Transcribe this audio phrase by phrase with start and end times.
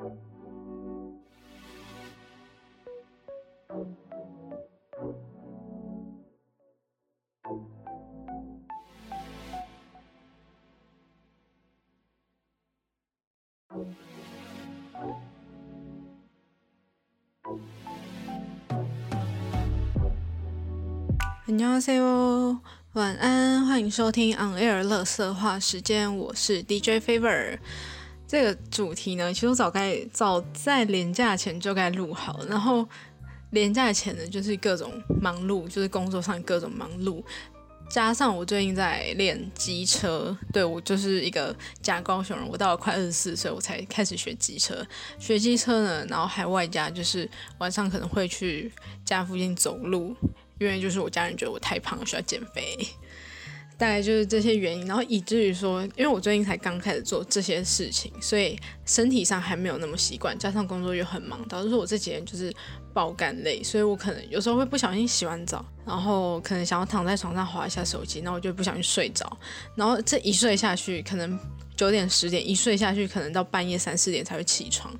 [0.00, 0.08] 안
[21.58, 22.60] 녕하세 요，
[22.94, 27.58] 晚安，欢迎收听 On Air 乐色话时间，我是 DJ Favor。
[28.30, 32.88] 这个主题呢，其实我早该早在年假前就该录好，然后
[33.50, 37.20] 年假前呢，就是各种忙碌，就是工作上各种忙碌，
[37.88, 44.86] 加上我最近在练机车，对我就是一个假高雄人，我到了快二十四岁，我才开始学机车，
[45.18, 48.70] 学机车呢，然后还外加就是晚上可能会去
[49.04, 50.14] 家附近走路。
[50.60, 52.76] 因为就是我家人觉得我太胖，需要减肥，
[53.80, 62.52] 大概就是这些原因，然后以至于说，因为我最近才刚开始做这些事情，所以身体上还没有那么习惯，加上工作又很忙，导致我这几天就是
[62.92, 69.34] 爆肝累，所以我可能有时候会不小心洗完澡，然后可能想要躺在床上划一下手机，然后我就不小心睡着，
[69.74, 71.38] 然后这一睡下去，可能
[71.74, 74.94] 九点十点一睡下去，可能到半夜三四点才会起床，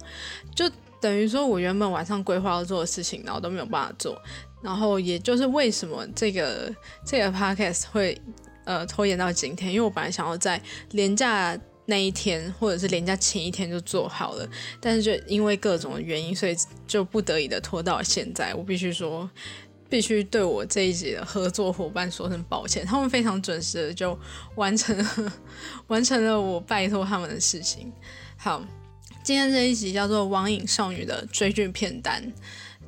[0.56, 0.64] 就
[1.02, 4.18] 等于说我原本晚上规划要做的事情，然后都没有办法做。
[4.62, 8.20] 然后也就是为什么这个这个 podcast 会
[8.64, 10.60] 呃拖延到今天，因为我本来想要在
[10.92, 14.48] 年假那一天或者是年假前一天就做好了，
[14.80, 18.54] 但是就因为各种原因，所以就不得已的拖到现在。
[18.54, 19.28] 我必须说，
[19.88, 24.16] 必须对我这一集的合作伙伴说声抱歉，他们非常准时的就
[24.54, 25.32] 完成了
[25.88, 27.92] 完成了我拜托他们的事情。
[28.36, 28.64] 好，
[29.24, 32.22] 今天这一集叫做《网瘾少女的追剧片单》。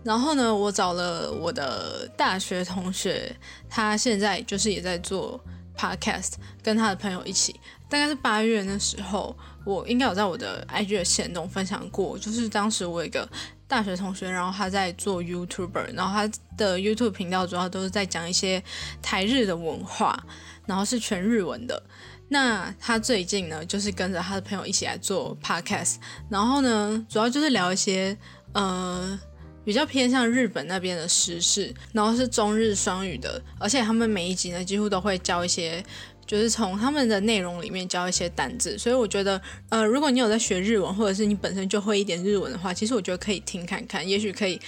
[0.05, 3.35] 然后呢，我找了我的大学同学，
[3.69, 5.41] 他现在就是也在做
[5.77, 7.59] podcast，跟他的朋友一起。
[7.89, 13.29] 大概是八月那时候，我应该有在我的 IG 的线动分享过，就是当时我有一个
[13.69, 18.63] 大学同学，然后他在做 YouTuber，然后他的 YouTube 频道主要都是在讲一些
[19.03, 20.19] 台日的文化，
[20.65, 21.83] 然后是全日文的。
[22.29, 25.97] 那他最近呢，就是跟着他的朋友一起来做 podcast，
[26.31, 28.17] 然后呢，主要就是聊一些
[28.55, 29.21] 呃。
[29.65, 35.85] 比较偏向日本那边的时事，然后是中日双语的，而且他们每一集呢几乎都会教一些，
[36.27, 44.61] 就是从他们的内容里面教一些单字，所以我觉得，呃，如果你有在学日文，或者是你本身就会一点日文的话，其实我觉得可以听看看，也许可以，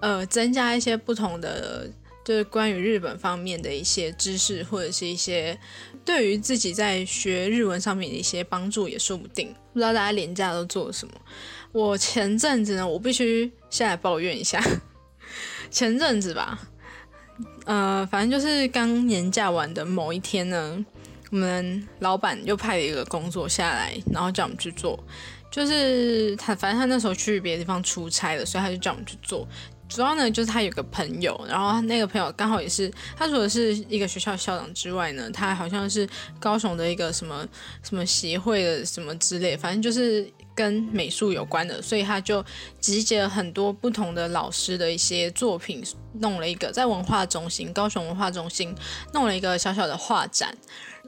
[0.00, 1.90] 呃，增加一些不同的，
[2.24, 5.58] 就是关于日本方面的一些知识，或者是一些
[6.04, 9.54] 对于自己在学日文上面的一些帮助也说不定。
[9.72, 11.14] 不知道大家连假都做了什么？
[11.76, 14.58] 我前阵子呢，我必须先来抱怨一下。
[15.70, 16.58] 前阵子吧，
[17.66, 20.82] 呃，反正就是刚年假完的某一天呢，
[21.30, 24.98] 我们老板又派了一个工作下来，然后叫我们去做。
[25.50, 29.46] 就是他，反正他那时候去别的地方出差了，所以他就叫我们去做。
[29.86, 36.08] 主要呢，就是他有个朋友，然后那个朋友刚好也是，他除了是一个学校校长之外呢，他好像是
[36.40, 37.46] 高雄的一个什么
[37.82, 42.44] 什么协会的什么之类，反正就是跟美术有关的，所以他就
[42.80, 45.84] 集结了很多不同的老师的一些作品，
[46.14, 48.74] 弄了一个在文化中心高雄文化中心
[49.12, 50.56] 弄了一个小小的画展。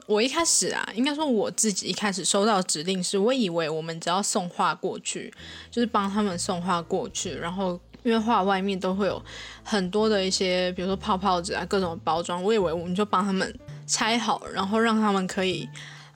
[0.05, 5.33] 我一开始啊，应该说我自己一开始收到指令是，我以为我们只要送画过去，
[5.69, 7.79] 就是帮他们送画过去，然后。
[8.01, 9.21] 因为画外面都会有
[9.61, 12.41] 很多的一些，比如说泡泡纸啊，各种包装。
[12.41, 13.53] 我以为我们就帮他们
[13.85, 15.67] 拆好，然后让他们可以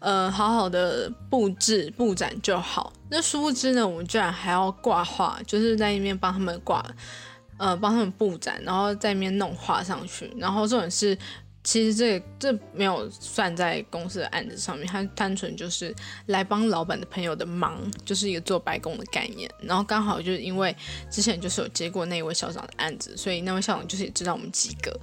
[0.04, 2.94] 呃好好的布置布展就好。
[3.10, 6.86] 那殊不知呢，我们居然还要挂画，就是在那边帮他们挂，
[7.58, 10.32] 呃帮他们布展，然后在那边弄画上去。
[10.38, 11.18] 然后这种是。
[11.66, 19.50] 其实这这没有算在公司的案子上面，他单纯就是来帮老板的朋友的忙，就是一个做白工的概念。
[19.62, 20.76] 然后刚好就是因为
[21.10, 25.00] 之前就是有接过那位校长的案子，所以那位校长就是也知道我们几个，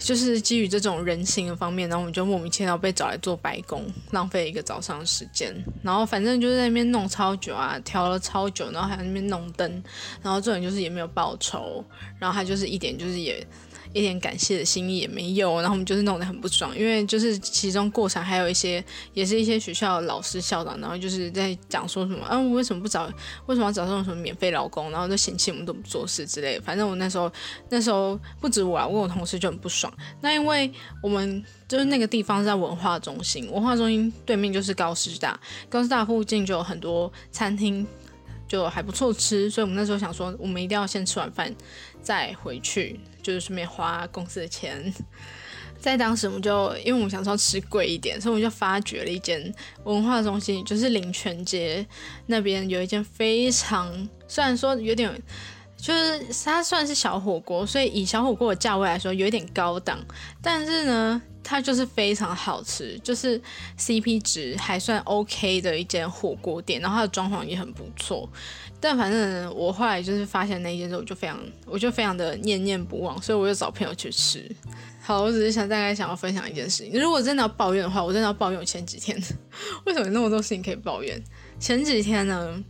[0.00, 5.54] 就是基于这种人情的方面，然后我们就莫名其妙被找来做白工，浪费一个早上的时间。
[5.82, 9.70] 然后反正就是在那边弄超久啊，调了超久，然后还在那边弄灯，
[10.22, 11.84] 然后这种就是也没有报酬，
[12.18, 13.46] 然后他就是一点就是也。
[13.92, 18.84] 一点感谢的心意也没有，然后我们就是弄得很不爽，因为就是其中过程还有一些，
[19.14, 23.10] 也是一些学校老师校长，然后就是在讲说什么，啊，我为什么不找，
[23.46, 26.62] 为什么要找这种什么免费劳工，然后就嫌弃我们都不做事之类的。
[26.62, 27.30] 反正我那时候
[27.68, 29.92] 那时候不止我啊，我我同事就很不爽。
[30.20, 30.72] 那因为
[31.02, 35.38] 我们就是那个地方在文化中心，文化中心对面就是高师大，
[35.68, 37.84] 高师大附近就有很多餐厅，
[38.46, 41.52] 就还不错吃，所以我们那时候想说，我们一定要先吃完饭
[42.02, 43.00] 再回去。
[43.22, 44.92] 就是顺便花公司的钱，
[45.80, 49.52] 在当时，我们就因为我们想说吃贵一点，所以我们就发掘了一间
[49.84, 51.86] 文化中心，就是林泉街
[52.26, 55.10] 那边有一间非常，虽然说有点，
[55.76, 59.98] 就是它算是小火锅，所以以小火锅的价位来说有一点高档，
[60.42, 63.40] 但是呢，它就是非常好吃，就是
[63.78, 68.28] CP 值还算 OK 的一间火锅店，然后它的装潢也很不错。
[68.80, 74.50] 但反正我后来就是发现那间之后，我就非常，我就非常的念念不忘，所以我就找朋友去吃。
[75.02, 77.00] 好，我只是想大概想要分享一件事情。
[77.00, 79.20] 如果真的要抱怨的话，我真的要抱怨我前几天
[79.84, 81.22] 为什么那么多事情可以抱怨？
[81.58, 82.62] 前几天呢，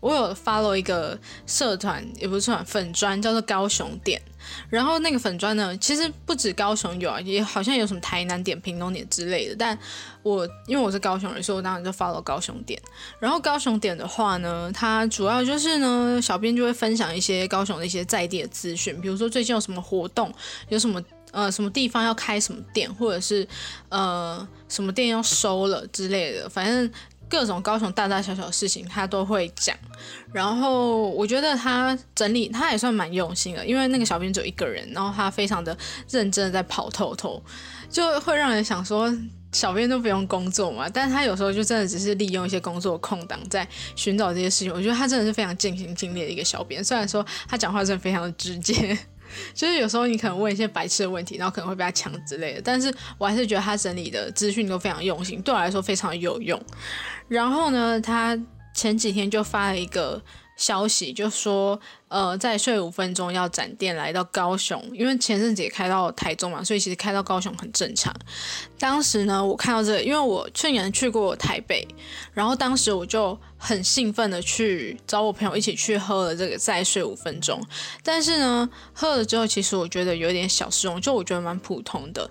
[0.00, 4.20] 我有 follow 一个社团，也不是社团粉砖，叫做高雄店。
[4.68, 9.56] 然后那个粉砖呢，其实不止高雄有啊，也好像有什么台南点、屏东点之类的。
[9.56, 9.78] 但
[10.22, 12.80] 我因为我是高雄人，所以我当然就发了高雄点。
[13.18, 20.32] 然后高雄点的话呢，它主要就是呢，小编就会分享一些高雄的一些在地的资讯，比如说最近有什么活动，
[20.68, 21.02] 有什么
[21.32, 23.46] 呃什么地方要开什么店，或者是
[23.88, 26.90] 呃什么店要收了之类的，反正。
[27.34, 29.76] 各种高雄大大小小的事情，他都会讲。
[30.32, 35.76] 然后我觉得他整理，他也算蛮用心的，因为那个小编只有一个人，然后他非常的
[36.08, 37.42] 认真的在跑透透，
[37.90, 39.12] 就会让人想说，
[39.50, 40.88] 小编都不用工作嘛。
[40.88, 43.66] 但是他有时候就真的只是利用一些工作空档在
[43.96, 44.72] 寻找这些事情。
[44.72, 48.96] 我觉得他真的是非常尽心尽力的一个小编，虽然说他讲话真的非常的直接。
[49.54, 56.60] 就是有时候你可能问一些白痴的问题，然后可能会被他抢之类的，但是我还是觉得他整理的资讯都非常用心，对我来说非常有用。
[57.28, 58.38] 然后呢，他
[58.74, 60.22] 前几天就发了一个。
[60.56, 61.78] 消息就说，
[62.08, 68.14] 呃，再睡五分钟要展店来到高雄，因为前阵子也开到台中嘛，所以其实开到高雄很正常。
[68.78, 71.86] 当时呢，我看到这个，因为我去年去过台北，
[72.32, 77.60] 然后当时我就很兴奋的去找我朋友一起去喝了这个再睡五分钟，
[78.02, 82.30] 但是呢，喝了之后，其实我觉得有点小失望，就我觉得蛮普通的。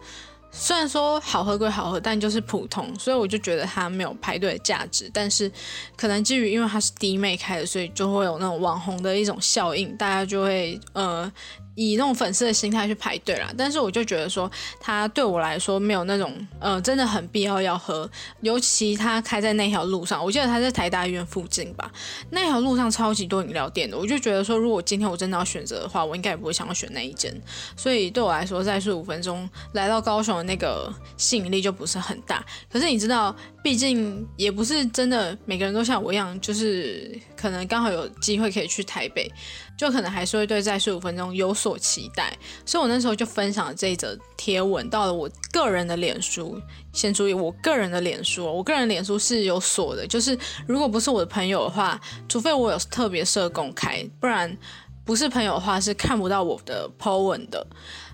[0.56, 5.10] 虽然说好喝归好喝，但就是普通，所以我就觉得它没有排队的价值。
[5.12, 5.52] 但是
[5.98, 11.30] 可能基于因为它是弟妹开的，所以就会有那种网红的一种效应，大家就会呃。
[11.76, 14.48] 以那种粉丝的心态去排队啦，但是我就觉得说，
[14.80, 18.08] 它对我来说没有那种呃，真的很必要要喝。
[18.42, 21.92] 尤其它开在那条路上，我记得它在台大医院附近吧，
[22.30, 27.34] 那条路上超级多饮料店的，我就觉得说，如果今天我真的要选择的话，我应该也不会想要选那一间。
[27.76, 32.46] 所以对我来说，再睡五分钟来到高雄那个吸引力就不是很大。
[32.72, 39.32] 可是你知道，毕竟也不是真的每个人都像我一样，就是可能刚好有机会可以去台北。
[39.76, 42.32] 就可能还是会对再睡五分钟有所期待，
[42.64, 46.62] 所以我那时候就分享了这一则贴文到了我个人的脸书。
[46.94, 50.38] 先注意，我个人的脸书，我个人脸书是有锁的，就是
[50.68, 52.00] 如果不是我的朋友的话，
[52.30, 54.56] 除非我有特别设公开，不然
[55.04, 57.66] 不是朋友的话是看不到我的 po 文的。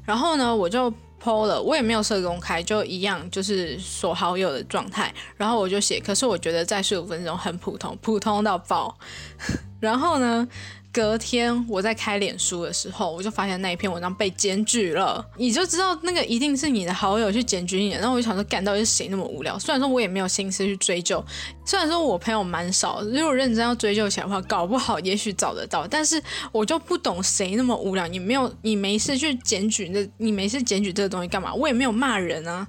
[0.06, 5.14] 然后呢，我就 po 了，我也没有设公开，就一样就是锁好友的状态。
[5.38, 8.98] 然后我就写，可是我觉得在十五分钟很普通，普通到爆。
[9.80, 10.48] 然后呢？
[10.92, 17.92] 隔天我在开脸书的时候，我就发现那一篇文章被检举了，你就知道那个一定是你的好友去检举你。
[17.92, 19.58] 然后我就想说，干到底是谁那么无聊？
[19.60, 21.24] 虽然说我也没有心思去追究，
[21.64, 25.86] 虽然说我朋友蛮少，如果认真要追究起来的话，搞不好也许找得到。
[25.88, 26.22] 但是
[26.52, 31.54] 我就不懂谁那么无聊，你没有你没事去检举那，你没事检举这个东西干嘛？
[31.54, 32.68] 我也没有骂人啊。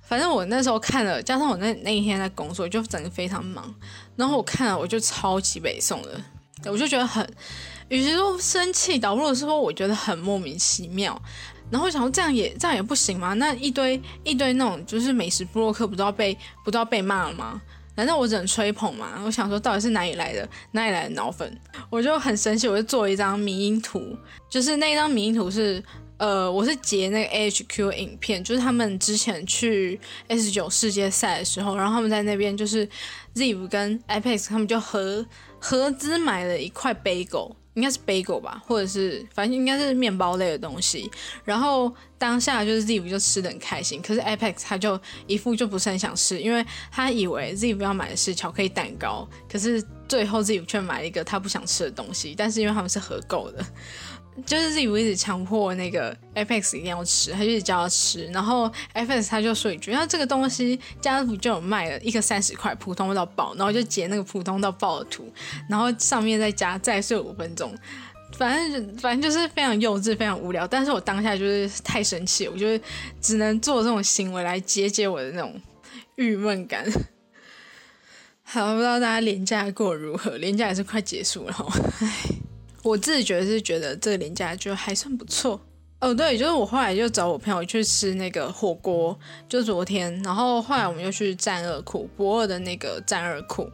[0.00, 3.74] 反正我那时候看了，加上我那那一天在工作，就整个非常忙。
[4.16, 6.20] 然后我看了，我就超级北宋的。
[6.66, 7.26] 我就觉得很，
[7.88, 11.20] 与其说生气，倒不如说我觉得很莫名其妙。
[11.70, 13.32] 然后想说这样也这样也不行吗？
[13.34, 17.60] 那一堆一堆那种就是美食布洛克，不都要被不都要被骂了吗？
[17.96, 19.20] 难道我只能吹捧吗？
[19.24, 21.58] 我想说到底是哪里来的哪里来的脑粉？
[21.88, 24.16] 我就很生气，我就做了一张迷因图，
[24.50, 25.82] 就是那张迷因图是
[26.18, 32.86] 呃，我是截那个 HQ 影片，就是他们之前去 S 九世界赛的时候，然后他们在那边就是
[33.34, 35.24] Ziv 跟 Apex 他们就和。
[35.66, 41.10] 合资买了一块 bagel，应该是 bagel 吧，或者是反正应该是面包类的东西。
[41.42, 52.34] 然后当下就是 z i v 就吃的很开心，可是 Apex 他就一副就不是很想吃，因为他以为 z i v 要买的是巧克力蛋糕，可是最后 z i v 却买了一个他不想吃的东西。
[52.36, 53.64] 但是因为他们是合购的。
[54.44, 65.32] 就是自己一直强迫那个 Apex 一定要吃，他就一直叫他吃，然后 Apex 他就说一句：“那这个东西家乐福就有卖了，一个三十块，普通到爆。”然后就截那个普通到爆的图，
[65.70, 67.72] 然后上面再加再睡五分钟，
[68.36, 70.66] 反正反正就是非常幼稚、非常无聊。
[70.66, 72.84] 但是我当下就是太生气，我觉得
[73.20, 75.54] 只能做这种行为来解解我的那种
[76.16, 76.84] 郁闷感。
[78.42, 80.36] 好，不知道大家廉价过如何？
[80.38, 81.54] 廉价也是快结束了，
[82.00, 82.08] 唉。
[82.84, 85.58] 我自己觉得是觉得这个廉价就还算不错
[86.00, 93.66] 哦，对，就是我后来就找我朋友去吃那个火锅，就昨天，然后后来我们又去战二库博二的那个战二库。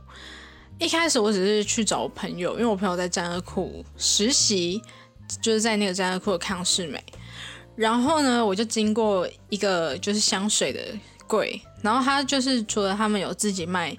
[0.78, 4.80] 一开始我只是去找朋友，因为我朋友在战二库实习，
[5.42, 7.02] 就是在那个战二库的康世美。
[7.74, 10.80] 然后呢，我就经过一个就是香水的
[11.26, 13.96] 柜，然后他就是除了他们有自己卖。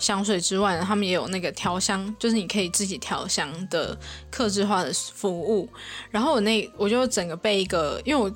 [0.00, 3.96] 香水之外呢，他们也有那个调香，就是你可以自己调香的
[4.30, 5.68] 克制化的服务。
[6.10, 8.28] 然后我那我就整个被一个，因为我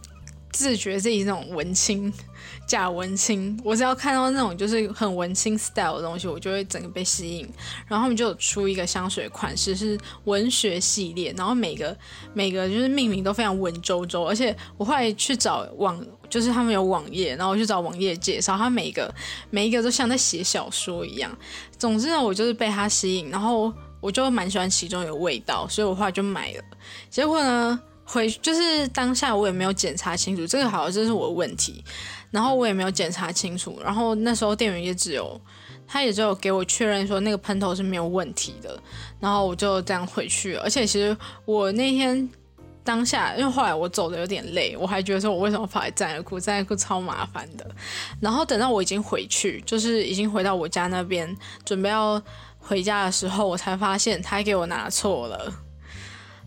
[0.53, 2.13] 自觉自己那种文青。
[2.67, 7.47] 假文青，我只要看到那种就是很文青 style 的东西，我就会整个被吸引。
[7.87, 11.95] 然后他们就出一个香水款式是文学系列，然后每个
[12.33, 14.25] 每个就是命名都非常文绉绉。
[14.25, 16.03] 而且我后来去找网，
[16.35, 19.09] 就是他们有网页，然后我去找网页介绍，他每一个
[19.51, 21.31] 每一个都像在写小说一样。
[21.79, 26.65] 总之呢，我就是被它吸引，然后我就蛮喜欢其中有味道，所以我后来就买了。
[27.09, 31.85] 结果呢，回就是当下我也没有检查清楚，这个好像这是我的问题。
[32.33, 35.41] 然后我也没有检查清楚，然后那时候店员也只有，
[35.87, 38.77] 他也只有给我确认说那个喷头是没有问题的，
[39.21, 40.57] 然后我就这样回去。
[40.57, 42.29] 而且其实我那天
[42.85, 47.67] 当下，因为后来我走的有点累，我还觉得说我为什么跑来战库，战库超麻烦的。
[48.21, 52.23] 然后等到我已经回去，就是已经回到我家那边，准备要
[52.59, 55.51] 回家的时候，我才发现他给我拿错了。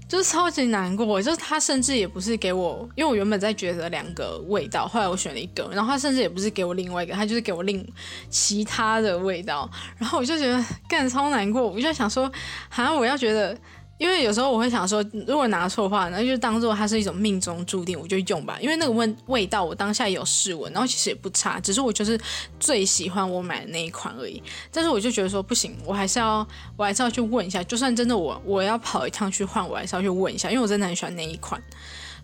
[0.07, 7.85] 就是超级难过，就是他甚至也不是给我，因为我原本在抉择两个味道，后来我选了一个，然后他甚至也不是给我另外一个，他就是给我另
[8.29, 12.31] 其他的味道，然后我就觉得干超难过，我就想说，
[12.69, 13.57] 好像我要觉得。
[13.97, 18.59] 因为有时候我会想说，如果拿错的话，那就当做它是一种命中注定，我就用吧。
[18.61, 22.19] 因为那个味味道，我当下有试闻，然后其实也不差，只是我就是
[22.59, 24.41] 最喜欢我买的那一款而已。
[24.71, 27.63] 但是我就觉得说不行，我还是要，我还是要去问一下。
[27.63, 31.59] 就算真的我我要跑一趟去换，我还是要去问一下，因为我真的很喜欢那一款。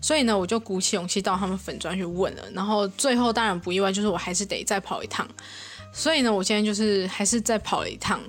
[0.00, 2.42] 所以呢，我就鼓起勇气到他们粉砖去问了。
[2.52, 5.26] 然后最后当然不意外，就是我还是得再跑一趟。
[5.92, 8.20] 所以呢，我现在就是还是再跑了一趟。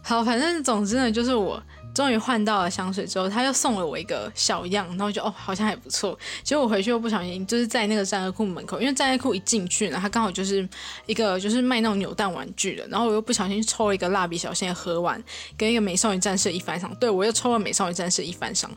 [0.00, 1.62] 好，反正总之呢，就是我。
[1.94, 6.18] 终于换到了香水之后，他又送了我一个小样，然后就哦，好像还不错。
[6.42, 10.68] 结果我回去又不小心，就是在那个战乐库门口，因为战乐库一进去呢，他刚好就是
[11.06, 15.22] 一个就是卖那种扭蛋玩具的，然后我又不小心抽了一个蜡笔小新的盒玩，
[15.56, 16.92] 跟一个美少女战士一番赏。
[16.96, 18.68] 对我又抽了美少女战士一番赏，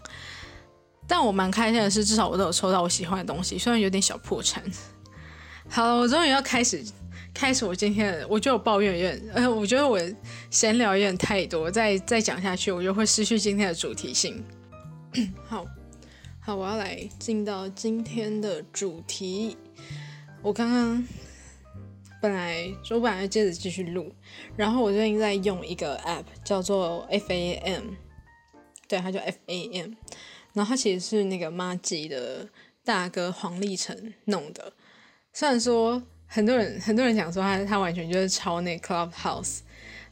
[1.07, 4.63] 但我蛮开心的是，至少我都有抽到我喜欢的东西，虽然有点小破产。
[5.69, 6.85] 好了，我终于要开始。
[7.37, 10.01] 开始我今天的，我觉得我抱怨有点，呃，我觉得我
[10.49, 14.43] 闲聊有点太多，再再讲下去，我就会失去今天的主题性。
[15.47, 15.63] 好，
[16.39, 19.55] 好，我要来进到今天的主题。
[20.41, 21.07] 我刚刚
[22.19, 24.11] 本来我本来接着继续录，
[24.55, 27.83] 然后我最近在用一个 app 叫做 FAM，
[28.87, 29.93] 对，它叫 FAM，
[30.53, 32.49] 然后它其实是那个妈吉的
[32.83, 34.73] 大哥黄立成弄的，
[35.31, 36.01] 虽然说。
[36.27, 39.59] 很多人很多人讲说他他完全就是抄那 Clubhouse，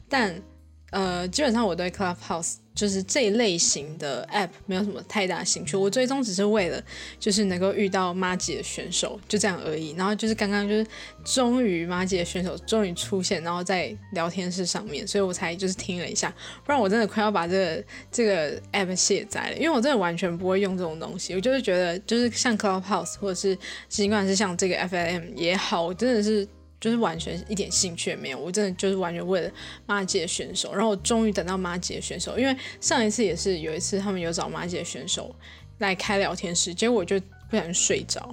[0.08, 0.42] 但
[0.90, 2.56] 呃基本上我对 Clubhouse。
[2.76, 6.80] 就是这一类型的 app 没有什么太大兴趣，我最终只是为了
[7.18, 9.94] 就是能够遇到马吉的选手，就这样而已。
[9.96, 10.86] 然后就是刚刚就是
[11.24, 16.32] 终于马吉的选手终于出现，然后在聊天室上面，所以我才就是听了一下，
[16.64, 21.34] 不然我真的快要把这个这个 app 卸载了，因为我真的完全不会用这种东西。
[21.34, 23.56] 我就是觉得就是像 Clubhouse 或者是
[23.88, 26.46] 尽管是像这个 F M 也好，我真的是。
[26.86, 29.50] 就是完全一点兴趣也没有，我真的就是完全为了
[29.86, 35.34] 马姐选手，然后我终于等到马姐选手，因为上一次也是有一次他们有找马姐选手
[35.78, 37.18] 来开聊天室，结果我就
[37.50, 38.32] 不小心睡着，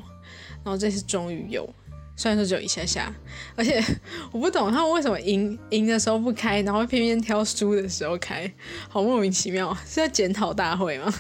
[0.64, 1.68] 然后这次终于有，
[2.16, 3.12] 虽然说只有一下下，
[3.56, 3.84] 而且
[4.32, 8.54] 我不懂他们为什么赢赢的时候不开，然后偏偏挑输的时候开，
[8.88, 11.12] 好莫名其妙，是在检讨大会吗？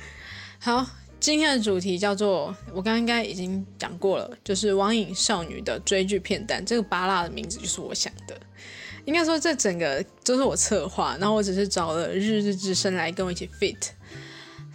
[0.60, 0.86] 好。
[1.24, 6.62] 今天的主题叫做，我刚刚应该已经讲过了，就是网瘾少女的追剧片段。
[6.66, 8.38] 这个巴拉的名字就是我想的，
[9.06, 13.74] 应该说这整个都是我策划，然后我只是找了日日之声来跟我一起 fit。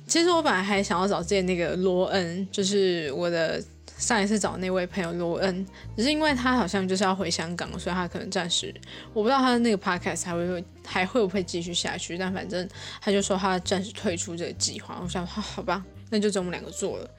[0.08, 3.64] 其实我本来还想要找之前那个罗恩，就是我的
[4.00, 5.64] 上一次找那位朋友罗恩，
[5.96, 8.74] 只是因为他好像就是要回香港，所以他可能暂时
[9.14, 12.68] 我不知道他的那个 podcast 还会还会不会继续下去，但反正
[13.02, 15.00] 他就说他暂时退出这个计划。
[15.04, 15.86] 我想，好好吧。
[16.10, 17.10] 那就只有我们两个做了，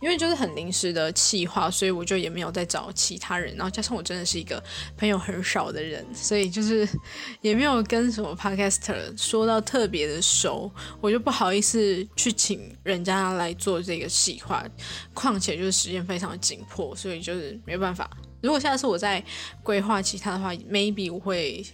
[0.00, 3.54] 因为就是很临时的企划，所以我就也没有再找其他人。
[3.56, 4.62] 然后加上我真的是一个
[4.96, 6.88] 朋友很少的人，所以就是
[7.42, 14.64] 也没有跟什么 podcaster 说到特别的熟，我就不好意思去请人家来做这个企划。
[15.12, 18.08] 况且就是时间非常的紧迫，所以就是没办法。
[18.42, 19.24] 如果下次我再
[19.62, 21.66] 规划其他的话，maybe 我会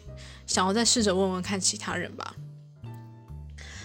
[0.46, 2.34] 想要再试着问问看其他人吧。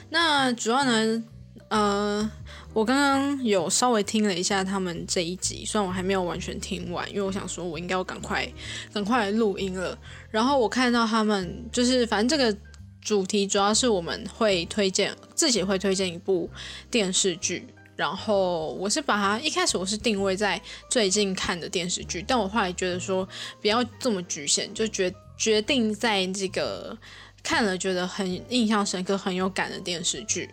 [0.09, 1.23] 那主要呢，
[1.67, 2.31] 呃。
[2.77, 8.47] 我刚刚有稍微听了一下他们这一集，虽然我还没有完全听完，因为我想说我应该要赶快
[8.93, 9.97] 赶快录音了。
[10.29, 12.55] 然后我看到他们就是反正这个
[13.01, 16.47] 主题主要是我们会推荐自己会推荐一部
[16.91, 17.65] 电视剧，
[17.95, 23.27] 然后我是把它一开始我是定位在最近看的电视剧，但我后来觉得说
[23.59, 26.95] 不要这么局限，就决决定在这个
[27.41, 30.47] 看了觉得很印象深刻、很有感的电视剧，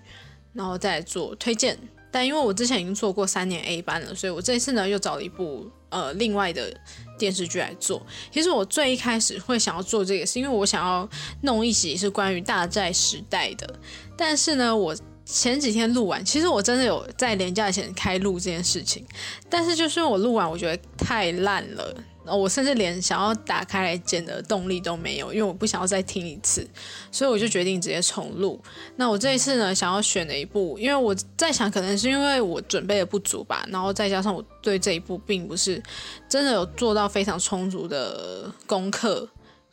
[0.54, 1.78] 然后再做推荐。
[2.14, 6.73] 但因为我之前已经做过三年 A 班了，所以我这次呢又找了一部呃另外的
[7.18, 8.06] 电视剧来做。
[8.30, 11.09] 其实我最一开始会想要做这个，是因为我想要
[11.40, 13.80] 弄一集是关于大债时代的。
[14.16, 19.04] 但是呢，我前几天录完，其实我真的有在廉价前开录这件事情，
[19.50, 21.97] 但是就是我录完，我觉得太烂了。
[22.26, 26.66] 我甚至连想要打开来剪的动力都没有，因为我不想要再听一次，
[27.10, 28.58] 所以我就决定直接重录。
[28.96, 35.82] 那我这一次呢，想要选的一部，因为我在想，可能是因为我准备的不足吧，然后再加上我对这一部并不是
[36.28, 39.28] 真的有做到非常充足的功课，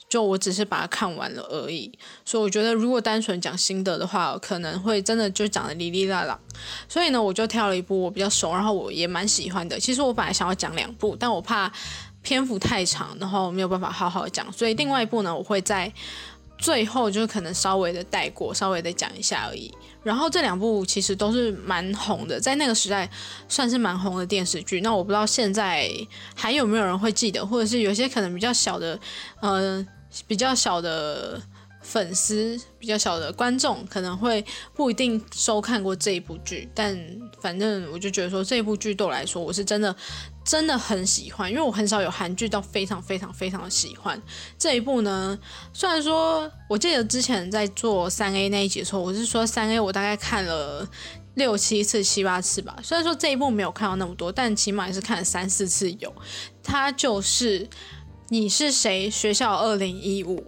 [0.10, 1.92] 就我只是把它看完了而已。
[2.26, 6.38] 所以我觉得，如果单纯讲心得的话，可能会真的就讲的哩哩啦啦。
[6.90, 9.80] 所以呢，我就挑了一部我比较熟，然后我也蛮喜欢的。
[9.80, 11.72] 其实我本来想要讲两部，但我怕。
[12.22, 15.92] 篇幅太长，然后没有办法好好讲，所以另外一部呢，我会在
[16.58, 19.74] 最后就是可能稍微的带过，稍微的讲一下而已。
[20.04, 23.10] 然后这两部其实都是蛮红的，在那个时代
[23.48, 24.82] 算是蛮红的电视剧。
[24.82, 25.90] 那我不知道现在
[26.36, 29.00] 还有没有人会记得，或者是有些可能比较小的，
[29.42, 29.88] 嗯，
[30.28, 31.42] 比较小的。
[31.82, 36.98] 粉丝比较小的观众可能会不一定收看过这一部剧，但
[37.42, 39.94] 反正我就觉得说这部剧对我来说，我是真的
[40.46, 44.22] 真的很喜欢，因为我很少有韩剧到非常非常非常的喜欢
[44.58, 45.38] 这一部呢。
[45.74, 50.88] 虽然说我记得之前在做三 A 那一集的时候，我是说三 A 我大概看了
[51.34, 52.78] 六七次、七八次吧。
[52.84, 56.14] 虽然说这一部没有看到那么多，但起码也是看了三四次有。
[56.62, 57.68] 它就是
[58.30, 59.10] 你是谁？
[59.10, 60.46] 学校二零一五。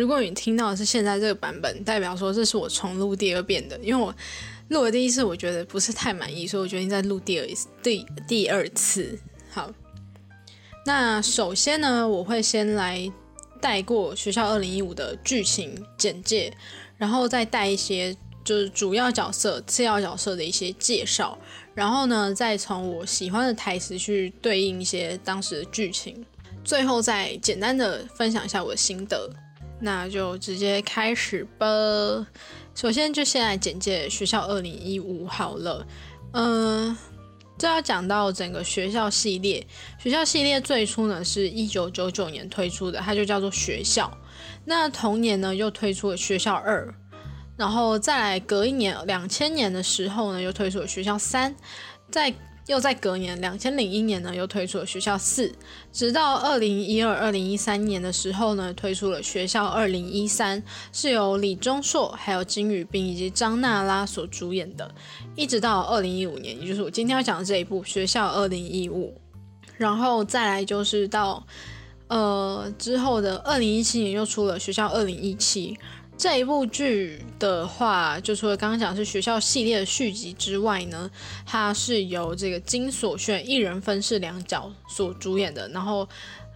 [0.00, 4.14] 如果你听到的是现在这个版本，代表说这是我重录第二遍的，因为我
[4.68, 7.68] 录了第一次，我觉得不是太满意，所以我决定再录第二次。
[7.82, 9.18] 第第二次，
[9.50, 9.70] 好。
[10.86, 13.12] 那首先呢，我会先来
[13.60, 16.50] 带过学校二零一五的剧情简介，
[16.96, 21.38] 然后再带一些就是主要角色、次要角色的一些介绍，
[21.74, 26.24] 然后呢，再从我喜欢的台词去对应一些当时的剧情，
[26.64, 29.30] 最后再简单的分享一下我的心得。
[29.80, 31.66] 那就直接开始吧。
[32.74, 35.86] 首先就先来简介学校二零一五好了。
[36.32, 36.96] 嗯，
[37.58, 39.66] 这要讲到整个学校系列。
[39.98, 44.10] 学校系列最初呢是一九九九年推出的，它就叫做学校。
[44.64, 46.94] 那同年呢又推出了学校二，
[47.56, 51.54] 然后再来隔一年两千年的时候呢又推出了学校三，
[52.10, 52.32] 在。
[52.70, 55.52] 又在隔年两千零一年呢，又推出了学校四，
[55.92, 64.88] 直到二零一二、二零一三年的时候呢，推出了学校二零一三，是由李钟硕、还有金宇彬以及张娜拉所主演的，
[65.34, 69.12] 一直到二零一五年，也就是我今天要讲的这一部学校二零一五，
[69.76, 71.44] 然后再来就是到
[72.06, 75.76] 呃之后的二零一七年又出了学校二零一七。
[76.20, 81.10] 这一部剧的话，就除了刚刚讲是学校系列的续集之外呢，
[81.46, 85.66] 它是由这个金所炫一人分饰两角所主演的。
[85.70, 86.06] 然后，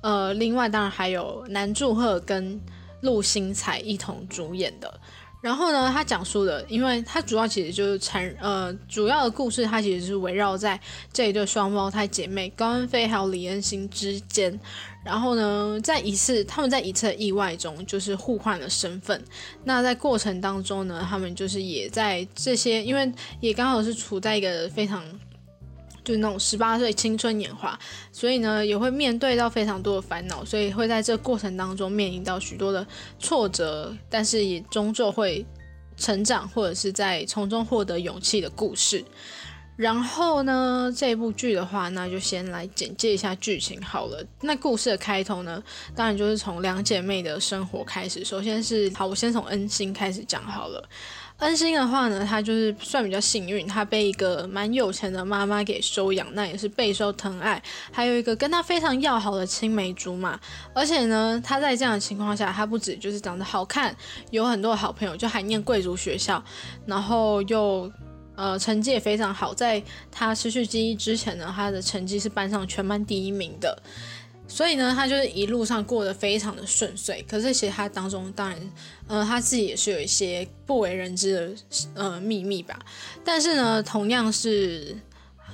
[0.02, 2.60] 呃，另外当然还有南柱赫跟
[3.00, 5.00] 陆星材一同主演的。
[5.44, 10.80] 然后呢，他讲述的，因为他主要其实就是缠呃主要的故事，它其实是围绕在
[11.12, 14.58] 这一对双胞胎姐妹高恩菲还有李恩星之间。
[15.04, 19.22] 然后呢，在一次他们在一次意外中，就是互换了身份。
[19.64, 25.04] 那在过程当中呢，他们就是也在这些，因为也刚好是处在一个非常
[26.04, 27.76] 就那种十八岁青春年华，
[28.12, 32.86] 所以呢也会面对到非常多的烦恼，所以会在这过程当中面临到许多的
[33.18, 35.44] 挫折，但是也终究会
[35.96, 39.02] 成长，或者是在从中获得勇气的故事。
[39.76, 44.24] 然后呢，这部剧的话，那就先来简介一下剧情好了。
[44.42, 45.60] 那故事的开头呢，
[45.96, 48.24] 当然就是从两姐妹的生活开始。
[48.24, 50.88] 首先是，好，我先从恩心开始讲好了。
[51.38, 60.38] 恩心的话呢，她就是算比较幸运，她被一个蛮有钱的妈妈给收养，那也是备受疼爱，还有一个跟她非常要好的青梅竹马。
[60.72, 63.94] 而且呢，她在这样的情况下，她不止就是长得好看，
[64.30, 66.42] 有很多好朋友，就还念贵族学校，
[66.86, 67.90] 然后又。
[68.36, 73.80] 呃，成绩也非常好，在他失去记忆之前呢，他的成绩是班上全班第一名的，
[74.46, 77.24] 所以呢，他就是一路上过得非常的顺遂。
[77.28, 78.72] 可是其实他当中，当然，
[79.08, 81.52] 呃，他自己也是有一些不为人知的
[81.94, 82.78] 呃秘密吧。
[83.24, 84.94] 但是呢，同样是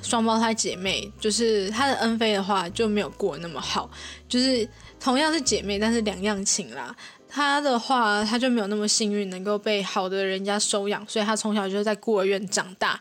[0.02, 3.88] 双胞胎姐妹，就是她的恩菲的话就没有过那么好，
[4.28, 6.94] 就是同样是姐妹，但是两样情啦。
[7.28, 13.00] 她的话，她就没有那么幸运能够被好的人家收养，所以她从小就在孤儿院长大。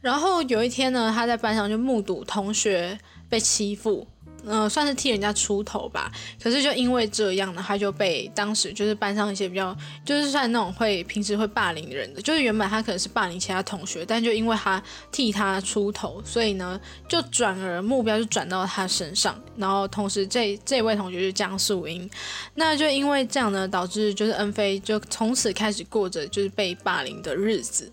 [0.00, 4.06] 然后有一天呢，她在班上就目睹同学被欺负。
[4.44, 6.10] 嗯，算是替人家出头吧。
[6.42, 19.38] 可是就因为这样呢，他就被当时就是班上一些比较，就是算那种会平时会霸凌的人的，就是原本他可能是霸凌其他同学，但就因为他替他出头，所以呢，就转而目标就转到他身上。
[19.56, 22.08] 然后同时这这位同学就是江素英，
[22.54, 27.92] 那就因为这样呢，导致就是恩菲就从此开始过着就是被霸凌的日子。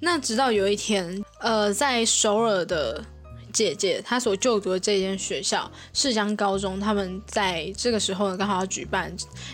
[0.00, 3.04] 那直到有一天，呃，在首尔的。
[3.56, 9.10] 姐姐她所就读的这间学校世江高中，他们在这个时候呢，刚好要举办，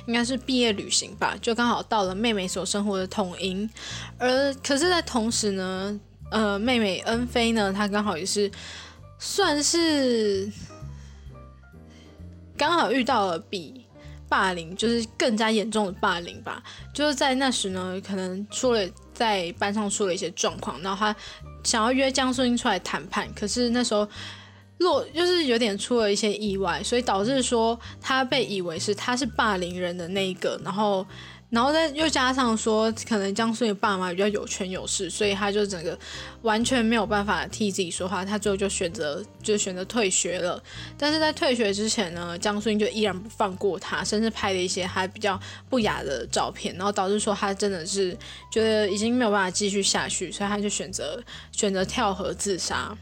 [0.08, 3.70] 应该是毕业旅行吧，就刚好到了妹妹所生活的统营。
[4.18, 6.00] 而可是，在同时呢，
[6.32, 8.50] 呃，妹妹恩菲呢，她刚好也是
[9.20, 10.50] 算是
[12.56, 13.86] 刚好遇到了比
[14.28, 16.60] 霸凌就是更加严重的霸凌吧。
[16.92, 18.84] 就是在那时呢，可能出了
[19.22, 21.16] 在班上出了一些状况，然后他。
[21.64, 24.08] 想要约江素英出来谈判，可是那时候
[24.78, 31.06] 落就是有点出了一些意外，所以导致说他被以为是他是霸凌人的那一个，然后。
[31.52, 35.96] 然后再又加上说，可能江苏的爸妈比较有权有势，所以他就整个
[36.40, 38.24] 完全没有办法替自己说话。
[38.24, 40.60] 他最后就选择就选择退学了。
[40.96, 45.38] 但是在退学之前呢，江苏就依然不放过他，甚至拍了一些他比较
[45.68, 48.16] 不雅的照片，然后导致说他真的是
[48.50, 52.96] 觉得已经没有办法继续下去，所以他就选择选择跳河自杀。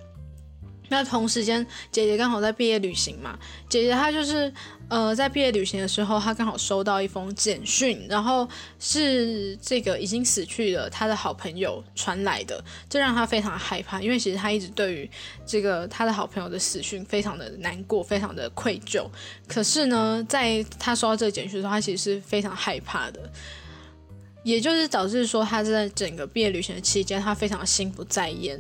[0.89, 4.53] 那同时间，姐姐刚好在毕业旅行嘛，姐姐她就是，
[4.90, 8.46] 呃，在毕业旅行的时候，他刚好收到一封简讯，然后
[8.81, 15.11] 是这个已经死去的他的好朋友传来的，这让他非常害怕，因为其实他一直对于
[15.46, 19.07] 这个他的好朋友的死讯非常的难过，非常的愧疚。
[19.46, 23.31] 可是呢，在他收到这个简讯的时候，他其实是非常害怕的。
[24.42, 28.59] 也就是导致说，他在整个毕业旅行的期间，他非常心不在焉，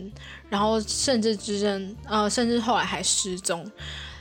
[0.48, 3.68] 然后甚至之间，呃，甚至后来还失踪。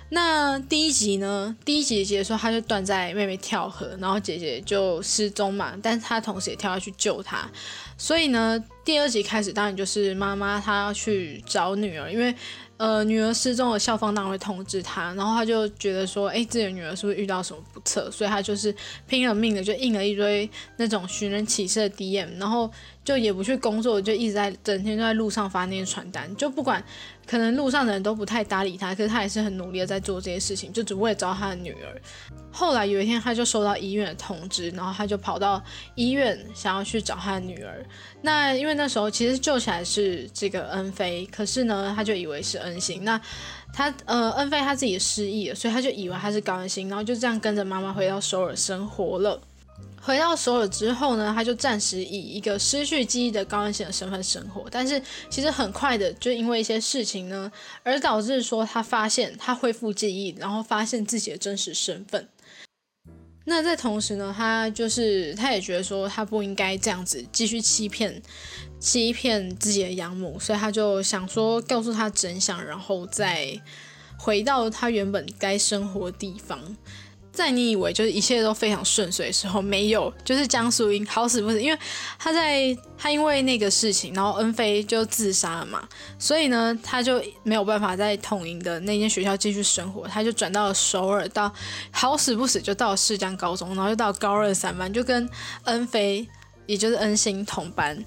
[0.09, 1.55] 那第一集呢？
[1.63, 7.47] 第一集结束，他就断在妹妹跳河，然后姐姐就失踪嘛，但是他同时也跳下去救她。
[7.97, 12.33] 所以呢，第二集开始，当然就是妈妈她要去找女儿，因为。
[12.79, 18.73] 呃，女儿失踪了，校方当然会通知她，然后她就觉得说，哎，自己的女儿是不是遇到什么不测，所以她就是
[19.05, 22.71] 拼了命的就印了一堆那种寻人启事的 DM，然后
[23.03, 26.81] 就也不去工作，就一直在整天都在路上发那些传单，就不管。
[27.29, 32.01] 可能路上的人都不太搭理他，可是他也是很努力的在做这些事情，就只为了找他的女儿。
[32.51, 35.63] 后来有一天，他就收到医院的通知，然后他就跑到
[35.93, 37.85] 医院想要去找他的女儿。
[38.23, 43.03] 那因为那时候其实救起来是这个恩菲，可是呢，他就以为是恩心。
[43.03, 43.21] 那
[43.71, 49.39] 他呃，恩菲他自己失忆了，所以他就以为他是高恩心，然后就这样跟着妈妈回到首尔生活了。
[50.01, 54.65] 回到首尔之后呢，他就暂时以一个失去记忆的高安贤的身份生活。
[54.71, 57.51] 但是其实很快的，就因为一些事情呢，
[57.83, 62.27] 而导致说他发现他恢复记忆，然后发现自己的真实身份。
[63.45, 68.21] 那在同时呢，他就是他也觉得说他不应该这样子继续欺骗
[68.79, 73.59] 欺骗自己的养母，所以他就想说告诉他真相，然后再
[74.17, 76.77] 回到他原本该生活的地方。
[77.39, 81.79] 在你以为就是一切都非常顺遂的时候，没有，就是江疏英好死不死，因为
[82.17, 91.49] 他在他因为那个事情，然后恩菲就自杀了嘛，所以呢，他就没有办法在统营的那间学校继续生活，他就转到了首尔，到
[91.91, 95.29] 好死不死就到了世江高中，然后又到高二三班，就跟
[95.63, 96.27] 恩菲，
[96.65, 98.03] 也就是恩星同班。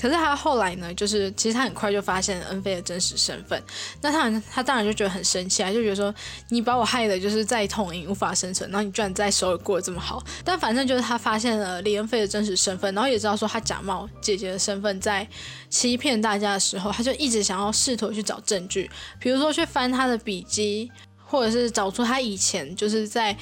[0.00, 3.62] 可是他后来呢，就是其实他很快就发现了恩菲的真实身份。
[4.00, 6.14] 那他他当然就觉得很生气啊，就觉得说
[6.50, 10.22] 你把我害的就是在痛饮无法生存，然后你居然在首尔过得这么好。
[10.44, 15.26] 但反正就是他发现了李恩菲的真实身份，然后也知道说他假冒姐姐的身份在
[15.68, 20.90] 欺骗大家的时候，他就一直想要试图去找证据，比如说去翻他的笔记，
[21.24, 23.36] 或者是找出他以前就是在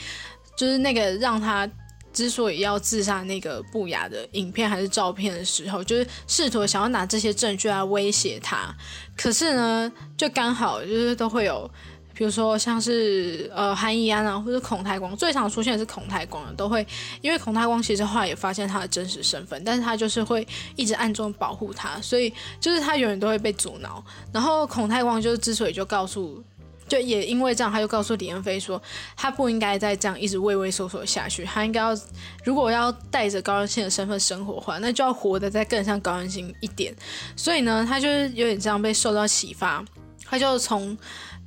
[0.57, 1.69] 就是那个让他。
[2.16, 8.74] 之所以要自杀那个不雅的影片还是照片的时候，就是试图想要拿这些证据来威胁他。
[9.14, 11.70] 可是呢，就刚好就是都会有，
[12.14, 16.87] 比如说像是呃韩怡安啊，或者孔太光，最常出现的是孔太光，都会
[17.20, 24.02] 因为孔太光其实后来也发现他的真实身份，但是他就是会一直暗中保护他，所以就是他永远都会被阻挠。
[24.33, 26.42] 然后孔太光就是之所以就告诉。
[26.88, 28.81] 就也因为这样，他就告诉李恩飞说，
[29.16, 31.96] 他不应该再这样一直畏畏缩缩下去，他应该要
[32.44, 36.94] 如果要带着高人心的身份生活话，那就要活得再更像高人心一点。
[37.37, 39.85] 所以呢，他就是有点这样被受到启发，
[40.25, 40.96] 他就从。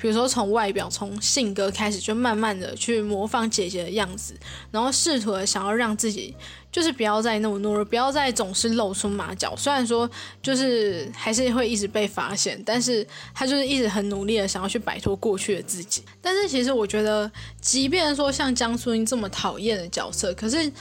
[0.01, 4.33] 比如说，从外表、从性格开始，就慢慢的去模仿姐姐的样子，
[4.71, 6.33] 然后试图的想要让自己，
[6.79, 9.53] 就是不要再那么懦弱，不要再总是露出马脚。
[9.57, 10.09] 虽然说，
[10.41, 16.01] 就是还是会一直被发现，但是他就是一直很努力的想要去摆脱过去的自己。
[16.21, 20.71] 但是其实我觉得，即便说像江苏英这么讨厌的角色，可是。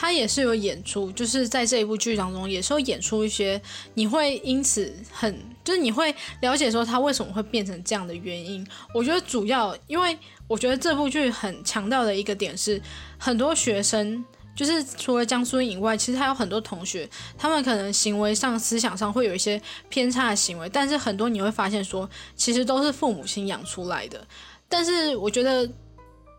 [0.00, 3.60] 他也是有演出，就是在这一部剧当中，也是有演出一些
[3.94, 8.64] 你会因此很，就是你会了解说他为什么会变成这样的原因。
[8.94, 10.16] 我觉得主要，因为
[10.46, 12.80] 我觉得这部剧很强调的一个点是，
[13.18, 14.24] 很多学生
[14.58, 24.26] 就是除了江苏以外，其实还有很多同学，他们可能行为上、思想上会有一些偏差的行为，但是很多你会发现说，其实都是父母亲养出来的。
[24.68, 25.70] 但是我觉得。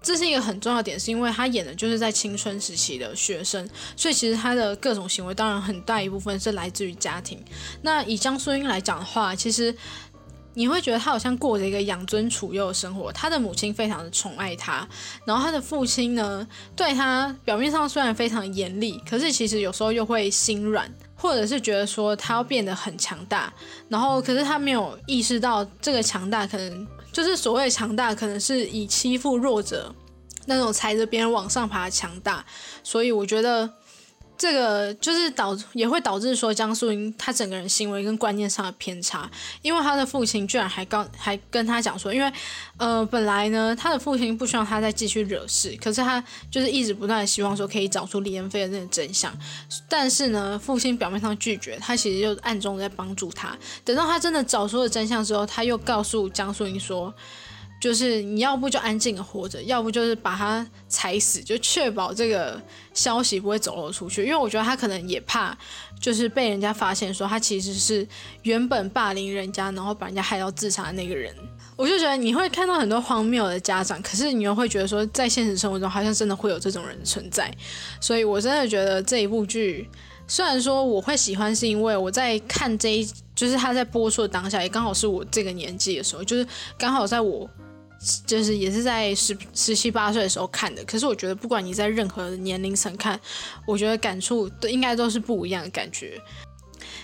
[0.02, 7.38] 这是一个很重要点，是因为他演的就是在青春时期的学生，所以其实他的各种行为，当然很大一部分是来自于家庭。
[7.82, 9.76] 那以江淑英来讲的话，其实
[10.54, 14.88] 你会觉得他好像过着一个养尊处优的生活，他的母亲非常的宠爱他，
[15.26, 23.54] 然后他的父亲呢，对他表面上虽然非常严厉，可是其实有时候又会心软，或者是觉得说他要变得很强大，
[23.88, 26.88] 然后可是他没有意识到这个强大可能。
[27.12, 29.94] 就是所谓强大，可能是以欺负弱者
[30.46, 32.46] 那种踩着别人往上爬的强大，
[32.84, 33.68] 所以我觉得
[34.40, 39.30] 这个就是导也会导致说江素英他整个人行为跟观念上的偏差，
[39.62, 42.32] 因为他的父亲居然还刚还跟他讲说，因为
[42.78, 49.38] 呃本来呢他的父亲不希望他再继续惹事，可是他就是一直不断的希望说可以找出李彦飞的那个真相，
[49.90, 53.54] 但是呢父亲表面上拒绝，他其实就暗中在帮助他。
[53.84, 57.14] 等到他真的找出了真相之后，他又告诉江素英说。
[57.80, 62.62] 就是你要不就安静的活着，要不就是把他踩死，就确保这个
[62.94, 64.24] 消息不会走漏出去。
[64.24, 65.58] 因为我觉得他可能也怕，
[66.00, 68.06] 就是被人家发现说他其实是
[68.44, 71.34] 原本霸凌人家，然后把人家害到自杀的那个人。
[71.78, 77.50] 我就觉得你会看到很多荒谬的家长，可是你又会觉得说，在现实生活中好像真的会有这种人存在。
[78.02, 79.90] 所以我真的觉得这一部剧，
[80.28, 86.46] 虽然说我会喜欢，是因为我在看这一，就是他在播出的当下，也刚好是我这个年纪的时候，就是
[86.78, 87.50] 刚好在我。
[88.26, 93.20] 就是也是在十十七八岁的时候看的，可是我觉得不管你在任何年龄层看，
[93.68, 96.18] 我觉得感触都应该都是不一样的感觉。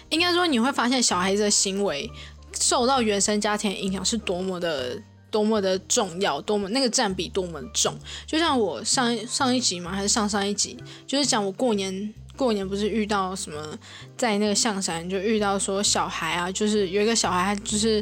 [0.09, 2.09] 应该说你会发现小孩子的行为
[2.57, 4.97] 受到原生家庭的影响是多么的
[5.29, 7.93] 多么的重要，多么那个占比多么重。
[8.25, 13.77] 就像我上上一集嘛，还是上上一集，就是讲我过年过年不是遇到什么，
[14.15, 18.01] 在那个象山就遇到说小孩啊，就是有一个小孩他就是。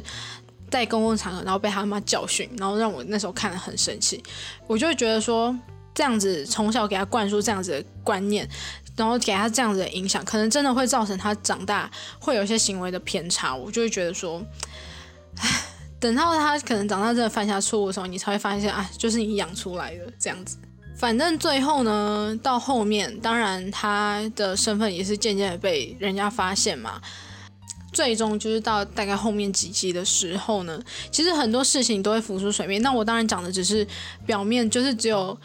[0.74, 4.24] 在公共场合，然后被他妈教训，然后让我那时候看得很生气。
[4.66, 5.56] 我就会觉得说，
[5.94, 8.50] 这样子从小给他灌输这样子的观念，
[8.96, 11.88] 然后给他这样子的影响，可能真的会造成他长大
[12.20, 13.56] 会有一些行为的偏差。
[13.56, 14.44] 我就会觉得说，
[15.38, 15.48] 唉，
[16.00, 20.58] 等到他可能长大真的犯下错误的时候，你才会发现啊，就是你养出来的这样子。
[20.98, 27.00] 反正最后呢，到后面，当然他的身份也是渐渐的被人家发现嘛。
[27.94, 32.82] 最终就是到大概后面几集的时候呢，其实很多事情都会浮出水面。
[32.82, 33.88] 那我当然讲的只是
[34.26, 35.38] 表面，就是只有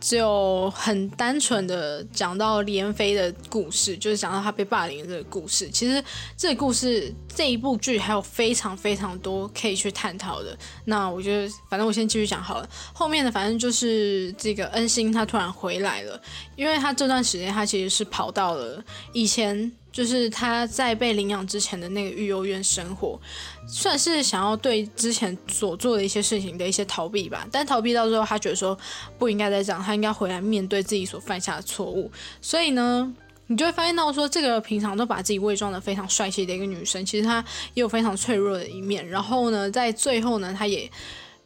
[0.00, 5.70] 只有很单纯的讲到连飞的故事，就是讲到他被霸凌这个故事。
[5.70, 6.02] 其实
[6.36, 10.58] 这个故事这一部剧还有非常非常多可以去探讨的。
[10.86, 12.68] 那我觉得，反正我先继续讲好了。
[12.92, 16.20] 后面的反正就是这个恩星他突然回来了，
[16.56, 19.72] 因为他这段时间他其实是跑到了以前。
[19.92, 23.20] 就是他在被领养之前的那个育幼院生活，
[23.68, 27.46] 算是想要对之前所做的一些事情的一些逃避吧。
[27.52, 28.76] 但逃避到最后，他觉得说
[29.18, 32.10] 不应该再这样，他应该回来面对自己所犯下的错误。
[32.40, 33.14] 所以呢，
[33.48, 39.06] 你就会发现到说，这个平常都把自己伪装的非常帅气的一个女生，其实她也有非常脆弱的一面。
[39.06, 40.90] 然后呢，在最后呢，她也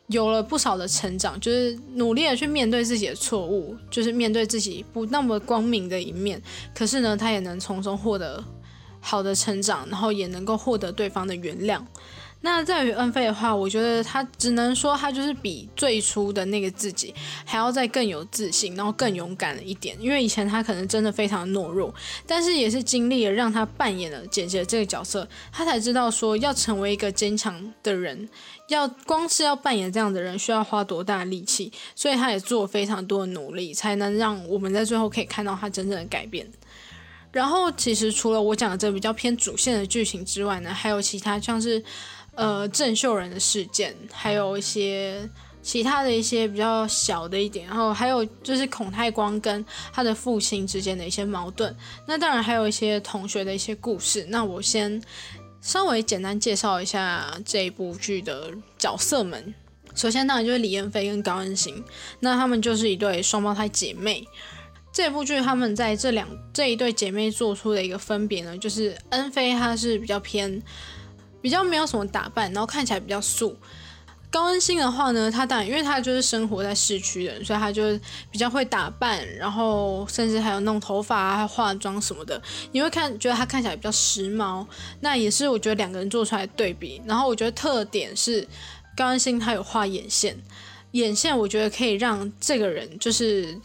[0.08, 6.40] 有了不少的成长，就是努力的去面对自己的错误，就是面对自己不那么光明的一面。
[6.74, 8.42] 可是呢，他也能从中获得
[9.00, 11.80] 好的成长，然后也能够获得对方的原谅。
[12.42, 17.12] 那在于恩菲的话，我觉得他只能说他就是比最初的那个自己
[17.44, 20.00] 还要再更有自信，然后更勇敢了一点。
[20.00, 21.92] 因为以前他可能真的非常懦弱，
[22.24, 28.28] 但是也是经历了让他扮演了姐姐这个角色，他才知道说要成为一个坚强的人，
[28.68, 36.48] 要光是要扮演这样的人需要花多大力气，所以他也做了非常多的努力，才能让我们在最后可以看到他真正的改变。
[37.32, 41.82] 然后其实除了我讲的这比较偏主线的剧情之外呢，还有其他像是。
[42.36, 45.28] 呃，郑秀人的事件，还有一些
[45.62, 51.74] 其他的一些比较小的一点，然后还有就是孔太光跟他的父亲之间的一些矛盾。
[52.06, 54.26] 那当然还有一些同学的一些故事。
[54.28, 55.02] 那我先
[55.62, 59.54] 稍微简单介绍一下这部剧的角色们。
[59.94, 61.82] 首先当然就是李彦飞跟高恩星，
[62.20, 64.22] 那他们就是一对双胞胎姐妹。
[64.92, 70.62] 这部剧他们在这两这一对姐妹做出的一个分别呢，就是恩飞她是比较偏。
[71.46, 73.56] 比较没有什么打扮，然后看起来比较素。
[74.32, 77.96] 高恩星的话呢，他当然因为他就是生活在市区的，所以他就
[78.32, 82.42] 比较会打扮，然后甚至还有弄头发啊、化妆什么的。
[82.72, 84.66] 你会看觉得他看起来比较时髦，
[84.98, 87.00] 那也是我觉得两个人做出来对比。
[87.06, 88.44] 然后我觉得特点是
[88.96, 90.36] 高恩星他有画眼线，
[90.90, 93.56] 眼线我觉得可以让这个人就是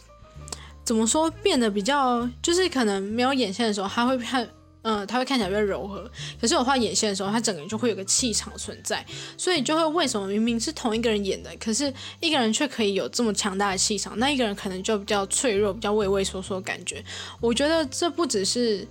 [0.84, 4.48] 怎么说变得比较，就是可能没有眼线的时候，他会看。
[4.82, 9.04] 嗯，他会看起来比较柔和，可是我画眼线的时候，他整个人就会有个气场存在，
[9.38, 17.04] 所以就会为什么明明是同一个人演的，可是一个人却可以有这么强大的气场，那一个人可能就比较脆弱，比较畏畏缩缩的感觉。
[17.40, 18.86] 我觉得这不只是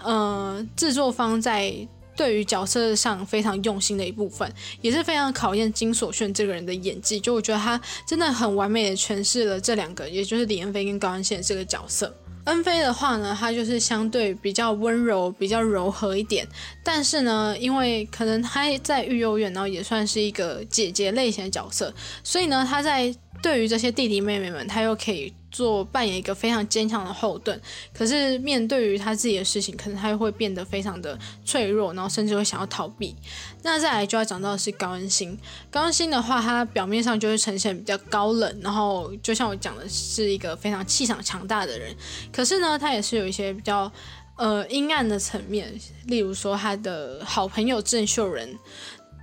[0.00, 1.74] 呃制作方在
[2.14, 4.48] 对于角色上非常用心的一部分，
[4.80, 7.18] 也是非常考验金所炫这个人的演技。
[7.18, 12.14] 就我觉得他真的很完美的诠释了这两个，也就是李彦飞跟高安宪这个角色。
[12.44, 16.46] 恩菲的话呢，她就是相对比较温柔、比较柔和一点，
[16.82, 25.32] 但是呢，因为可能她在育幼院，呢也算是一个姐姐类型的角色，所以呢，她在对于这些弟弟妹妹们，他又可以。
[25.52, 27.60] 做扮演一个非常坚强的后盾，
[27.92, 33.14] 可是面对于他自己的事情，可能他又会变得非常的脆弱，然后甚至会想要逃避。
[33.62, 35.38] 那再来就要讲到的是高恩星，
[35.70, 41.94] 高恩星的话，他表面上就会呈现比较高冷，然后就像我讲的是一个非常气场强大的人，
[42.32, 43.92] 可是呢，他也是有一些比较
[44.36, 45.70] 呃阴暗的层面，
[46.06, 48.58] 例如说他的好朋友郑秀仁。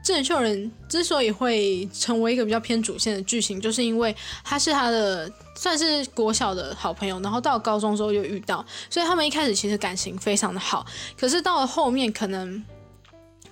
[0.01, 10.85] 郑秀仁之所以会成为一个比较偏主线的剧情，就是因为他是他的算是国小的好朋友，然后到高中之后又遇到，所以他们一开始其实感情非常的好。
[11.17, 12.63] 可是到了后面，可能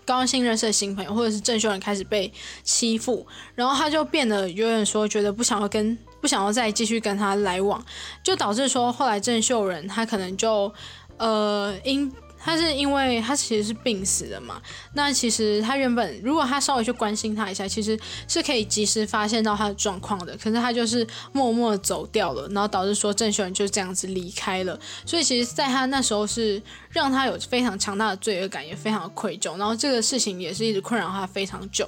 [0.06, 2.32] 高兴认识的新朋友，或者是郑秀仁开始被
[2.64, 7.84] 欺负，然后他就变得有点说觉得不想要跟不想要再继续跟他来往，
[8.24, 10.74] 就导致说后来郑秀仁他可能就
[11.18, 12.12] 呃因。
[12.48, 14.62] 他是因为他其实是病死的嘛，
[14.94, 20.34] 那其实他原本如果他稍微去关心他一下，其实是可以及时发现到他的状况的。
[20.38, 24.80] 可是他就是默默走掉了，然后导致说郑秀文就这样子离开了。
[25.06, 29.58] 所以其实，在他那时候是让他有非常强大的罪恶感，也非常的愧疚。
[29.58, 31.86] 然后这个事情也是一直困扰他非常久。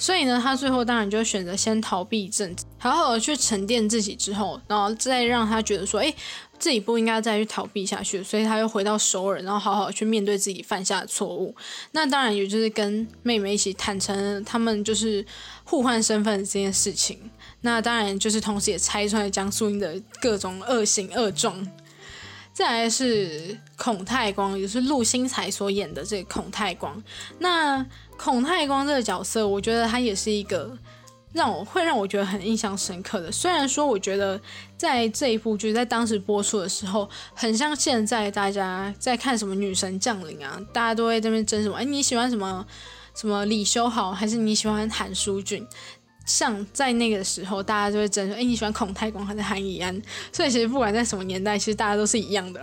[0.00, 6.12] 所以呢，他最后当然就选择先逃避一阵子，好好的去沉淀自己之后，然后再让他觉得说，哎。
[6.58, 11.56] 自己不应该再去逃避下去，所以他又回到首尔，然后好好去面对自己犯下的错误。
[11.92, 15.24] 那当然也就是跟妹妹一起坦诚他们就是
[15.64, 17.18] 互换身份这件事情。
[17.62, 21.66] 那当然就是同时也拆穿了江素英的各种恶行恶状。
[22.52, 27.02] 再来是孔太光，也是陆星材所演的这个孔太光。
[27.38, 27.86] 那
[28.22, 30.76] 孔太光这个角色，我觉得他也是一个。
[31.32, 34.38] 让我会让我觉得很印象深刻的，虽然说我觉得
[34.76, 42.66] 在这一部剧在当时播出的时候，很像现在大家在看什么女神降临啊，大家都会这边争什么，哎你喜欢什么
[43.14, 45.64] 什么李修豪还是你喜欢韩书俊？
[46.26, 50.02] 像在那个时候，大家就会争说，哎你喜欢孔太光还是韩以安？
[50.32, 52.60] 所以其实不管在什么年代，其实大家都是一样的。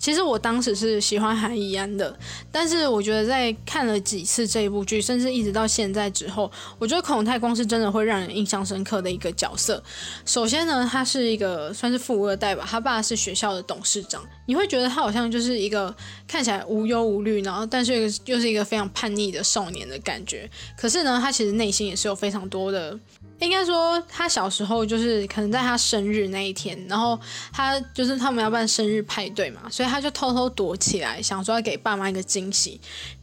[0.00, 2.18] 其实我当时是喜欢韩以安的，
[2.50, 9.82] 但是我觉得在看了几次这部剧，甚至一直到现在之后，我觉得孔太光是真的会让人印象深刻的一个角色。
[10.24, 15.94] 首先呢，他是一个算是富二代吧，他爸是学校的董事长，你会觉得他好像就是一个
[16.26, 20.50] 看起来无忧无虑，然后但是又是一个非常叛逆的少年的感觉。
[20.76, 22.98] 可是呢，他其实内心也是有非常多的。
[23.38, 27.16] 应该说，他小时候就是可能在他生日那一天，然后
[27.52, 32.80] 他就是他们要办生日派对嘛，所以他就偷偷躲起来，想说要给爸妈一个惊喜。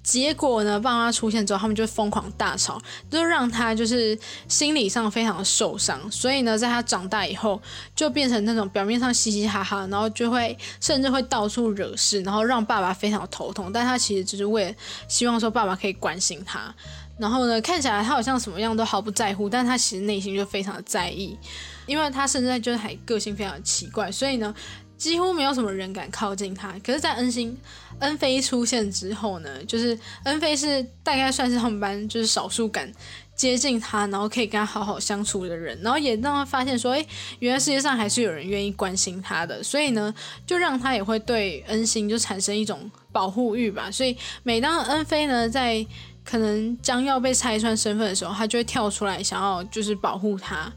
[0.08, 2.82] 结果呢，爸妈出现之后，他们就疯狂大吵，
[3.12, 6.10] 就让他就是心理上非常的受伤。
[6.10, 7.62] 所以呢，在他长大以后，
[7.94, 13.70] 就变成那种表面上嘻嘻哈哈，然后就会甚至会到处惹事，然后让爸爸非常头痛。
[13.74, 14.76] 但他其实只是为了
[15.10, 16.74] 希望说爸爸可以关心他。
[17.20, 21.38] 然后呢，看起来他好像什么样都毫不在乎，但他其实内心就非常的在意，
[21.86, 24.56] 因为他现在就是还个性非常奇怪，所以呢。
[24.98, 26.74] 几乎没有什么人敢靠近他。
[26.84, 27.56] 可是，在恩星、
[28.00, 32.92] 恩飞出现之后呢，就是恩飞是大概算是他们班就是少数敢
[33.36, 37.06] 接近他，然后可以跟他好好相处的人，然后也让他发现说，哎，
[37.40, 39.64] 原来世界上还是有人愿意关心他的。
[39.64, 40.14] 所以呢，
[40.46, 43.90] 就让他也会对恩星就产生一种保护欲吧。
[43.92, 45.86] 所以，每当恩飞呢在
[46.24, 50.72] 可能将要被拆穿身份的时候，他就会跳出来想要就是保护他。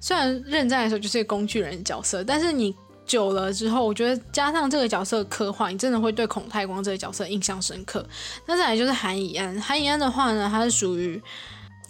[0.00, 2.74] 虽然认真的时候就是个工具人角色，但是你。
[3.10, 8.06] 久了之后，我觉得加上这个角色刻画，你真的会对孔太光这个角色印象深刻。
[8.46, 11.20] 那再来就是韩以安，韩以安的话呢，他是属于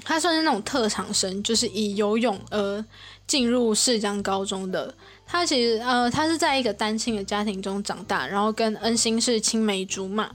[0.02, 2.82] 他算是那种特长生，就是以游泳而
[3.26, 4.94] 进入世江高中的。
[5.26, 10.30] 他其实呃，他是在一个单亲的家庭中长大，然后跟恩星是青梅竹马。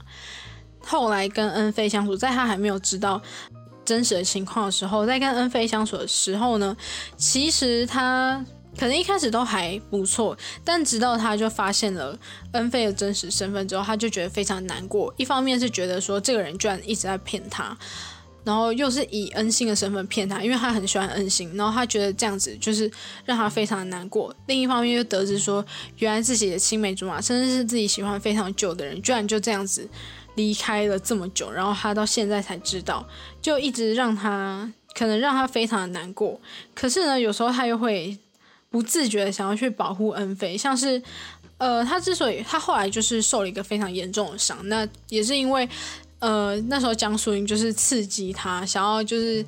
[0.78, 3.20] 后来跟恩菲相处，在他还没有知道
[3.84, 6.76] 真实的情况的时候，在跟恩菲相处的时候呢，
[7.16, 8.46] 其实他。
[8.78, 12.18] 可能一开始都还不错，但直到他就发现了
[12.52, 15.12] 恩菲的真实身份之后，他就觉得非常难过。
[15.16, 17.76] 一方面是觉得说这个人居然一直在骗他，
[18.44, 22.90] 然后又是以恩星的身份骗他，因为他很喜欢恩星，然后他觉得这样子就是
[23.24, 24.34] 让他非常的难过。
[24.46, 25.64] 另一方面又得知说，
[25.98, 29.88] 原来自己的青梅竹马，甚至是自己喜欢非常久的人，居然就这样子
[30.34, 33.06] 离开了这么久，然后他到现在才知道，
[33.40, 36.38] 就一直让他可能让他非常的难过。
[36.74, 38.18] 可是呢，有时候他又会。
[38.70, 41.02] 不自觉的想要去保护恩菲，像是，
[41.58, 45.68] 呃，他之所以他后来就是受了一个非常严重的伤，那也是因为，
[46.18, 49.44] 呃，那时候江疏影就是刺激他，想要就是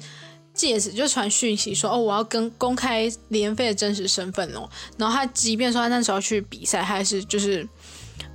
[0.54, 7.68] 借此就传讯息说，哦，我要跟公开李恩菲的真实身份哦，然后他即便说他那时候去比赛，还是就是。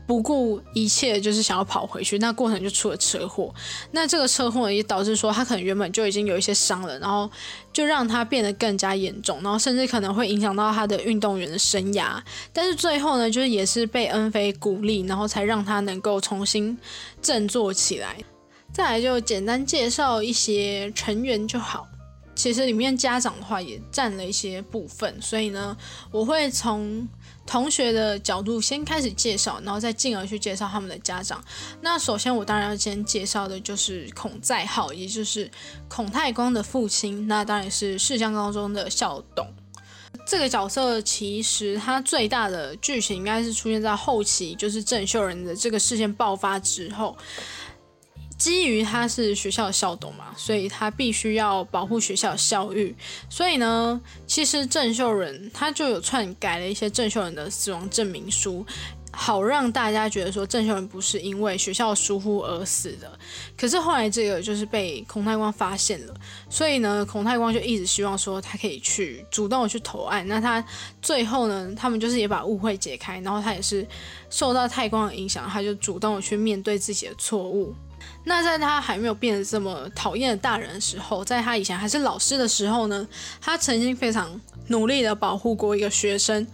[0.06, 3.54] 不顾一切，就是想要跑回去，那过程就出了车祸。
[3.92, 7.30] 那这个车祸也导致说他可能原本就已经有一些伤了，然后
[7.72, 12.22] 就让他变得更加严重，然后甚至可能会影响到他的运动员的生涯。
[12.52, 16.78] 但是最后呢，就是也是被恩菲鼓励，然后才让他能够重新
[17.22, 18.18] 振作起来。
[18.74, 21.88] 再来就简单介绍一些成员就好。
[22.36, 25.78] 其实里面家长的话也占了一些部分，所以呢，
[26.12, 27.08] 我会从。
[27.46, 31.44] 同学的角度先开始介绍，然后再进而去介绍他们的家长。
[31.82, 35.50] 那首先我当然要先介绍的就是孔在浩，也就是
[35.88, 37.28] 孔太光的父亲。
[37.28, 39.48] 那当然是世江高中的校董。
[40.26, 47.18] 这个角色其实他最大的剧情应该是出现在后期，就是郑秀仁的这个事件爆发之后。
[48.44, 52.94] 基于他是学校的校董嘛，所以他必须要保护学校的校誉。
[53.30, 58.66] 所以呢，其实郑秀仁他就有篡改了一些郑秀仁的死亡证明书，
[59.14, 63.18] 好让大家觉得说郑秀仁不是因为学校疏忽而死的。
[63.56, 66.14] 可是后来这个就是被孔太光发现了，
[66.50, 70.28] 所以呢，孔太光就一直希望说他可以去主动的去投案。
[70.28, 70.62] 那他
[71.02, 73.88] 最后呢，他们就是也把误会解开，然后他也是
[74.30, 77.74] 受到太光的影响，他就主动的去面对自己的错误。
[78.26, 83.06] 那在他还没有变得这么讨厌的大人的时候，在他以前还是老师的时候呢，
[83.42, 86.48] 他曾经非常努力的保护过一个学生。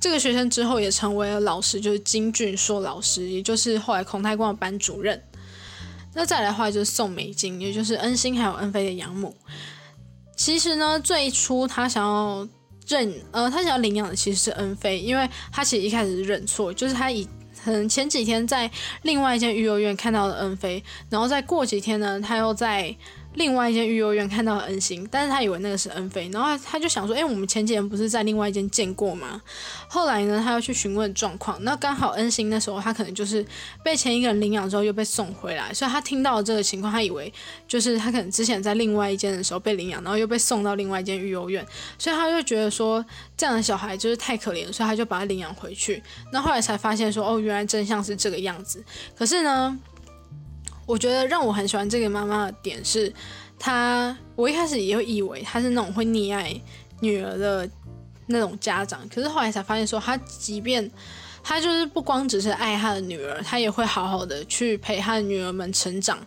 [0.00, 5.22] 这个学生之后也成为了老师，就是金俊硕老师，也就是后来孔太光的班主任。
[6.14, 9.36] 那再来的话就是宋美金，也就是恩星还有恩菲的养母。
[10.36, 12.48] 其实呢，最初他想要
[12.88, 17.28] 认，呃，他想要领养的其实是恩菲，因为他其实一开始认错，就是他以。
[17.64, 18.70] 可能前几天在
[19.02, 22.96] 另外一间育幼院看到了恩菲，然后再过几天呢，他又在。
[23.34, 29.40] 另外一间育幼院看到恩星，但是他以为那个是恩飞，然后他就想说，哎，我们前几天不是在另外一间见过吗？
[29.88, 33.44] 后来呢，他要去询问状况，那刚好恩星那时候他可能就是
[33.84, 37.32] 被前一个人领养之后又被送回来，所以他听到这个情况，他以为
[37.68, 41.64] 就是他可能之前在另外一间的时候被领养，然后又被送到另外一间育幼院，
[41.98, 43.04] 所以他就觉得说
[43.36, 46.02] 这样的小孩就是太可怜，所以他就把他领养回去。
[46.32, 48.82] 那后来才发现说，哦，原来真相是这个样子。
[49.16, 49.78] 可是呢？
[50.90, 53.12] 我觉得让我很喜欢这个妈妈的点是，
[53.56, 56.60] 她我一开始也会以为她是那种会溺爱
[56.98, 57.68] 女儿的
[58.26, 60.90] 那种家长，可是后来才发现说，她即便
[61.44, 66.18] 她就是不光只是爱她的女儿，她也会好好的去陪她的女儿们成长。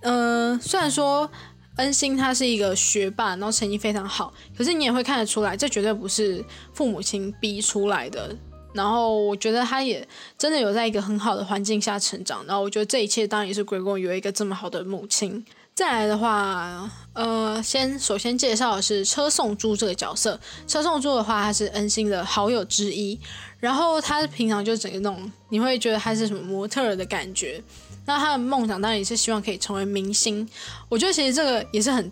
[0.00, 1.30] 嗯，虽然说
[1.76, 8.34] 恩星他是一个学霸，然后成绩非常好，可是你也会看得出来，这绝对不是父母亲逼出来的。
[8.72, 10.06] 然后我觉得他也
[10.36, 15.44] 真的有在一个很好的环境下成长，然后我觉得这一切当然也是归功于有一个这么好的母亲。
[15.74, 20.38] 再来的话，呃，先首先介绍的是车送珠这个角色。
[20.66, 23.18] 车送珠的话，他是恩星的好友之一，
[23.60, 27.62] 然后他平常就整个那种你会觉得他是什么模特的感觉。
[28.06, 30.48] 那他的梦想当然也是希望可以成为明星。
[30.88, 32.10] 我觉得其实这个也是很。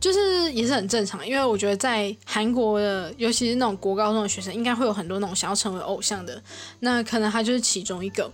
[0.00, 6.40] 就是也是很正常，因为我觉得在韩国的，尤其是那种国高中的学生，应该会有很多那种想要成为偶像的。
[6.80, 8.30] 那可能他就是其中一个。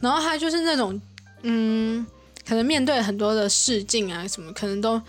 [0.00, 1.00] 然后他就是那种，
[1.42, 2.06] 嗯，
[2.46, 5.00] 可能面对很多的试镜啊什么，可能都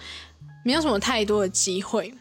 [0.64, 2.14] 没有什么太多的机会。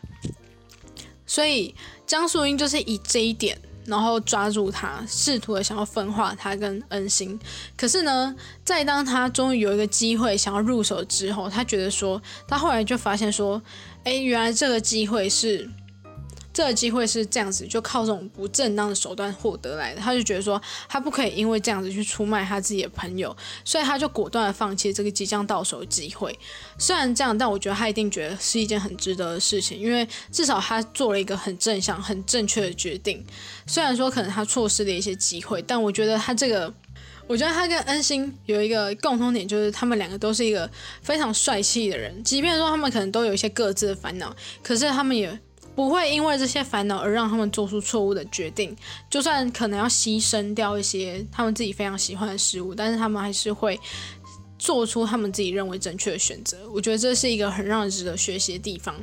[1.26, 1.74] 所以
[2.06, 3.58] 江素英就是以这一点。
[3.86, 7.38] 然后抓住他，试图的想要分化他跟恩星。
[7.76, 13.60] 可是呢，在当他终于有一个机会想要入手之后，他觉得说，他后来就发现说，
[14.04, 15.68] 哎，原来这个机会是。
[16.54, 20.00] 这个机会是这样子，就靠这种不正当的手段获得来的。
[20.00, 26.38] 他就觉得说，他不可以因为这样子去出卖他自己的朋友，所以他就果断的放弃这个即将到手的机会。
[26.78, 33.26] 虽然这样，但我觉得他一定觉得是一件很值得的事情，因为至少他做了一个很正向、很正确的决定。
[33.66, 36.72] 虽然说可能他错失了一些机会，但我觉得他这个，
[37.26, 40.70] 我觉得他跟恩星有一个共通点，就是他们两个都是一个
[41.02, 42.22] 非常帅气的人。
[42.22, 44.32] 即便说他们可能都有一些各自的烦恼，
[44.62, 45.36] 可是他们也。
[45.74, 48.76] 不会因为这些烦恼而让他们做出错误的决定，
[49.10, 53.78] 就算可能要牺牲掉一些他们自己非常喜欢的事物，但是他们还是会
[54.58, 56.58] 做出他们自己认为正确的选择。
[56.72, 58.94] 我觉得这是一个很让人值得学习的地方。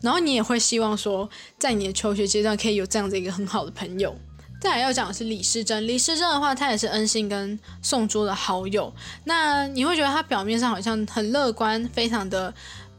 [0.00, 4.14] 然后你也会希望说，在你的求学阶段可以有这样的一个很好的朋友。
[4.60, 8.90] 再来要讲的是李世珍，李世珍的话，他也是恩信跟宋珠的好友。
[9.24, 12.54] 那你会觉得他表面上好像很乐观，非常的。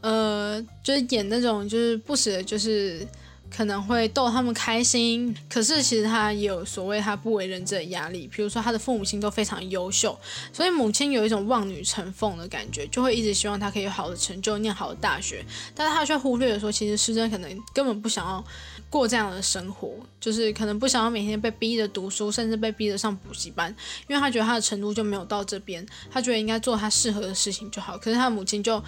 [0.06, 3.04] 呃，就是演那种，就是不时的，就是
[3.50, 5.36] 可能会逗他们开心。
[5.48, 10.16] 可是其实他也有所谓他不为人知的压力，比如说他的父母亲都非常优秀，
[10.52, 15.44] 所以母亲有一种望女成凤的感觉，就会一直希望他可以有好的成就，念好的大学。
[15.74, 18.44] 但是他却忽略了说，其实师珍可能根本不想要
[18.88, 23.74] 过这样的生活，就是可能不想要每天被逼着读书，甚至被逼着上补习班，
[24.06, 27.98] 因为他觉得他的程度就没有到这边，他觉得应该做他适合的事情就好。
[27.98, 28.80] 可是他母亲就。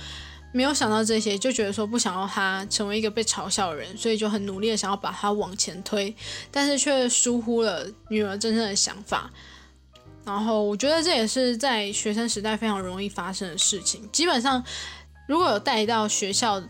[0.53, 6.14] 没有想到这些，就觉得说不想要他成为一个被嘲笑的人，所以就很努力的想要把他往前推，
[6.51, 9.30] 但是却疏忽了女儿真正的想法。
[10.24, 14.07] 然后我觉得这也是在学生时代非常容易发生的事情。
[14.12, 14.62] 基本上，
[15.26, 16.62] 如果有带到学校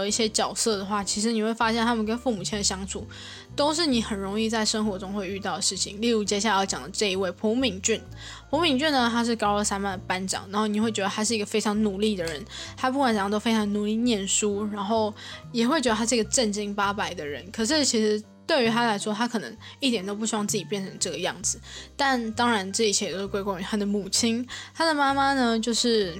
[0.00, 3.06] 的一些角色的话，其实你会发现他们跟父母亲的相处。
[3.54, 8.00] 都是你很容易在生活中会遇到的事情，例如接下来要讲的这一位朴敏俊。
[8.48, 12.42] 朴敏俊呢，他是高二三班的班长，然后你会觉得他是一个非常努力的人，
[12.78, 15.12] 他不管怎样都非常努力念书，然后
[15.52, 17.46] 也会觉得他是一个正经八百的人。
[17.50, 21.60] 可是其实对于他来说，他可能一点都不希望自己变成这个样子。
[21.94, 24.48] 但当然，这一切都是归功于他的母亲。
[24.74, 26.14] 他的妈妈呢，就是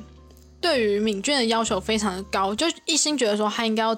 [0.63, 3.95] 对于敏俊的要求非常的高，就一心觉得说他应该要。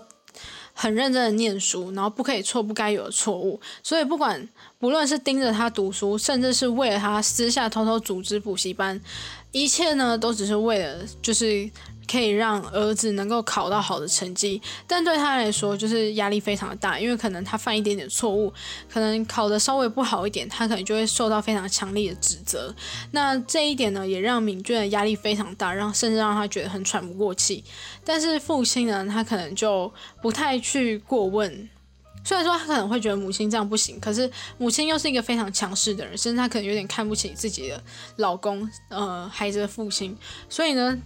[0.77, 9.01] 很认真的念书，然后不可以错不该有的错误，所以不管不论是盯着他读书，甚至是为了他私下偷偷组织补习班，
[9.53, 11.71] 一切呢都只是为了就是。
[12.11, 18.53] 可以让儿子能够考到好的成绩，但对他来说就是压力非常的大，因为可能他犯一点点错误，
[18.89, 22.75] 可能考的稍微不好一点，他可能就会受到非常强烈的指责。
[23.13, 27.65] 那这一点呢，也让敏俊的压力非常大，让甚至让他觉得很喘不过气。
[28.05, 31.69] 但是父亲呢，他可能就不太去过问，
[32.25, 37.83] 虽然说他可能会觉得母亲这样不行，可是母亲又是一个非常强势的人，甚至他可能有点看不起自己的
[38.17, 40.17] 老公，呃，孩子的父亲，
[40.49, 40.99] 所以呢。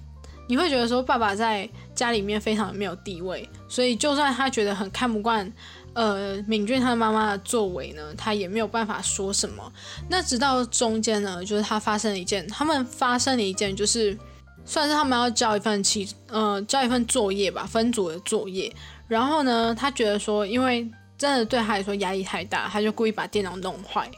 [0.48, 5.52] 你会觉得说爸爸在家里面非常没有地位，所以就算他觉得很看不惯，
[5.92, 9.72] 呃，敏俊他妈妈的作为呢，他也没有办法说什么。
[10.08, 14.16] 那直到中间呢，就是他发生了一件，他们发生了一件，就是
[14.64, 18.74] 算是他们要交一份期，呃，交一份作业吧，分组的作业。
[19.06, 24.10] 然后呢，他觉得说，因为真的对他来说压力太大，他就故意把电脑弄坏，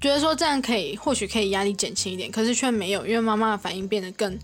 [0.00, 4.36] 觉得说这样可以，或许可以压力减轻一点，可是却没有，因为妈妈的反应变得更。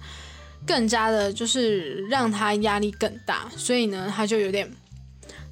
[0.66, 4.70] 更加的，就是让他压力更大，所以呢，他就有点，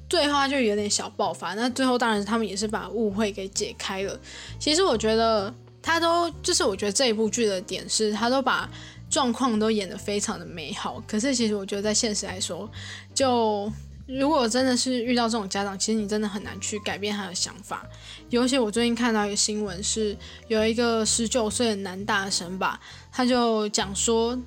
[0.09, 1.53] 最后他就有点小爆发。
[1.53, 4.17] 那最后当然他们也是把误会给解开了。
[4.57, 8.69] 其实我觉得他都，就是我觉得这一部剧的点是，他都把
[9.09, 11.03] 状况都演得非常的美好。
[11.05, 12.69] 可是其实我觉得在现实来说，
[13.13, 13.71] 就
[14.07, 17.85] 如果真的是遇到这种家长，其实你真的很难去改变他的想法。
[18.29, 20.15] 尤其我最近看到一个新闻，是
[20.47, 22.79] 有一个十九岁的男大生吧，
[23.11, 24.39] 他就讲说。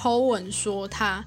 [0.00, 1.22] Po 文说他，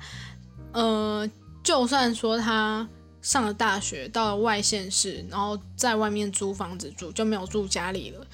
[0.72, 1.30] 呃，
[1.62, 2.88] 就算说他
[3.22, 8.26] 上了大学，到了外县市，然后在外面租房子住，就没有住家里了。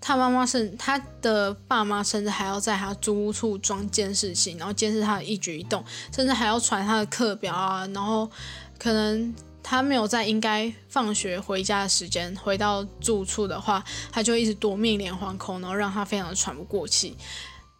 [0.00, 5.84] 他妈妈甚，他的爸妈甚至还要在他租屋处装监视器，然后监视他的一举一动，
[6.14, 7.84] 甚至还要传他的课表啊。
[7.88, 8.30] 然后
[8.78, 9.34] 可能
[9.64, 17.16] 他没有在应该放学回家的时间回到住处的话，他就一直夺命连环扣，然后让他非常的喘不过气。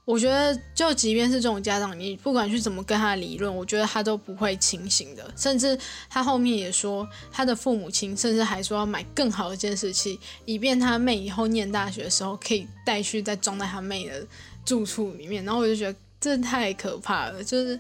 [0.08, 5.30] 我觉得，就即便是这种家长，你不管去怎么跟他理论，我觉得他都不会清醒的。
[5.36, 5.78] 甚至
[6.08, 14.26] 他后面也说，他的父母亲甚至还说要买更好的监视器，以便他妹以后念大学的时候可以带去再装在他妹的
[14.64, 15.44] 住处里面。
[15.44, 17.78] 然后我就觉得这太可怕了，就是。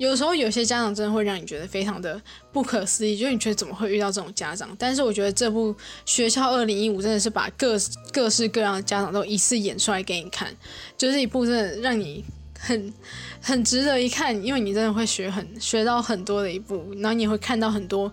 [0.00, 2.18] 有时候有些家长真的会让你觉得非常的
[2.50, 4.74] 不可思议，就是你觉得怎么会遇到这种家长？
[4.78, 5.74] 但是我觉得这部
[6.06, 7.76] 《学校二零一五》真的是把各
[8.10, 10.50] 各式各样的家长都一次演出来给你看，
[10.96, 12.24] 就是一部真的让你
[12.58, 12.94] 很
[13.42, 18.10] 很值得一看，因为你真的会学很学到很多的一部，然后你会看到很多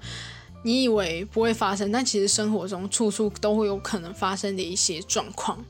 [0.63, 5.63] 你以为不会发生，但其实生活中处处都会有可能发生的一些状况。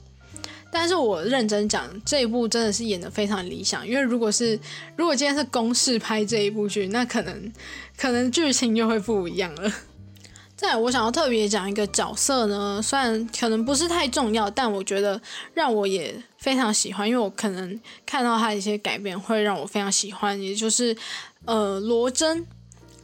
[0.72, 4.59] 但是我认真讲，这一部真的是演的非常理想，因为如果是
[4.95, 7.53] 如果今天是公式拍这一部剧，那可能
[7.97, 9.72] 可能剧情就会不一样了。
[10.55, 15.22] 再，我想要特别讲一个角色呢，虽然可能不是太重要，但我觉得
[15.53, 20.97] 让我也非常喜欢，因为我可能看到他一些改变会让我非常喜欢，也就是
[21.45, 22.45] 呃罗真。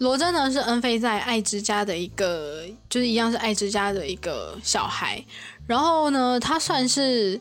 [0.03, 5.23] 罗真呢是恩菲在爱之家的一个，就是一样是爱之家的一个小孩。
[5.65, 7.39] 然后呢，他算是，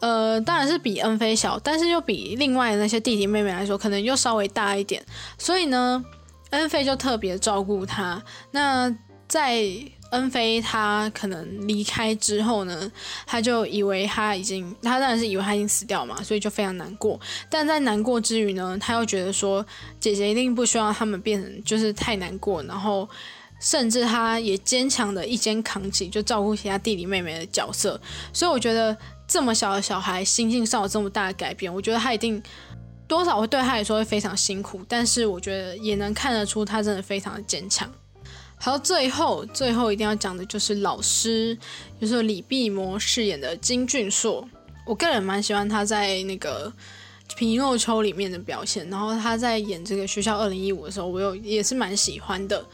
[0.00, 5.04] 呃，当然是比恩菲小，但是又比另外的那些弟弟妹妹来说，可能又稍微大一点。
[5.36, 6.04] 所以呢，
[6.50, 8.22] 恩菲就特别照顾他。
[8.52, 8.88] 那
[9.26, 9.60] 在
[10.10, 12.90] 恩菲他可能离开之后呢，
[13.26, 17.18] 他就以为他已经，他当然是以为他已经死掉嘛，所以就非常难过。
[17.50, 19.64] 但在难过之余呢，他又觉得说，
[20.00, 23.08] 姐姐一定不希望他们变成就是太难过，然后。
[23.60, 28.00] 甚至他也坚强的一肩扛起，就照顾其他弟弟妹妹的角色。
[28.32, 28.96] 所以我觉得
[29.26, 32.40] 这么小的小孩心境上有这么大的改变，我觉得他一定
[33.08, 34.80] 多少会对他来说会非常辛苦。
[34.88, 37.92] 但是我觉得也能看得出他真的非常的坚强。
[38.60, 41.56] 好，最后最后一定要讲的就是老师，
[42.00, 44.46] 就是李碧魔饰演的金俊硕。
[44.84, 46.72] 我个人蛮喜欢他在那个
[47.36, 52.64] 《皮诺丘》里面的表现，然后他在演这个学校二零一五的时候，我有也是蛮喜欢的。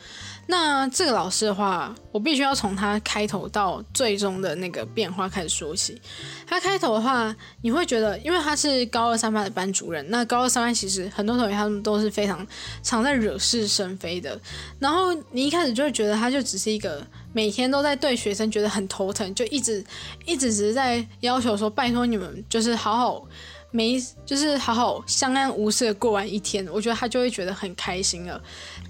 [0.46, 6.00] 那这个老师的话，我必须要从他开头到最终的那个变化开始说起。
[6.46, 12.46] 他开头的话，你会觉得，因为他是高二三班的班主任，那高二三班其实很多同学他们都是非常
[12.82, 14.38] 常在惹是生非的。
[14.78, 19.84] 然后你一开始就会觉得，他就只是一个每天都在对学生觉得很头疼，就一直
[20.26, 23.26] 一直只是在要求说，拜托你们就是好好。
[23.74, 28.40] 没，就是好好相安无事的过完一天，我觉得他就会觉得很开心了。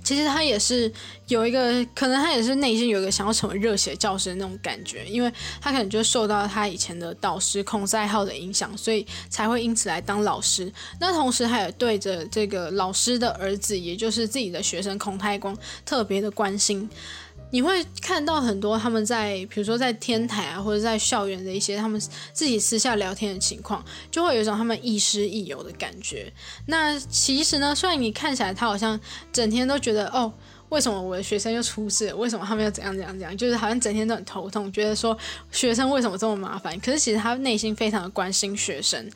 [0.03, 0.93] 其实他也是
[1.28, 10.70] 有一个，可能他也是内心有一个想要成为热血教师的那种感觉，因为他可能就受到他以前的导师孔赛浩的影响，所以才会因此来当老师。
[11.01, 15.57] 那同时他也对着这个老师的儿子，也就是自己的学生孔太光
[15.87, 16.91] 特别的关心。
[17.55, 22.00] 你会看到很多他们在，比如说在天台啊，或者在校园的一些他们
[22.32, 26.32] 自己私下聊天的情况，就会有一种他们亦师亦友的感觉。
[26.66, 28.98] 那其实呢，虽然你看起来他好像
[29.32, 30.32] 整天都觉得，哦，
[30.70, 32.12] 为什么我的学生又出事？
[32.14, 33.36] 为什么他们又怎样怎样怎样？
[33.38, 35.16] 就是好像整天都很头痛，觉得说
[35.52, 36.76] 学生为什么这么麻烦？
[36.80, 39.09] 可是其实他内心非常的关心学生。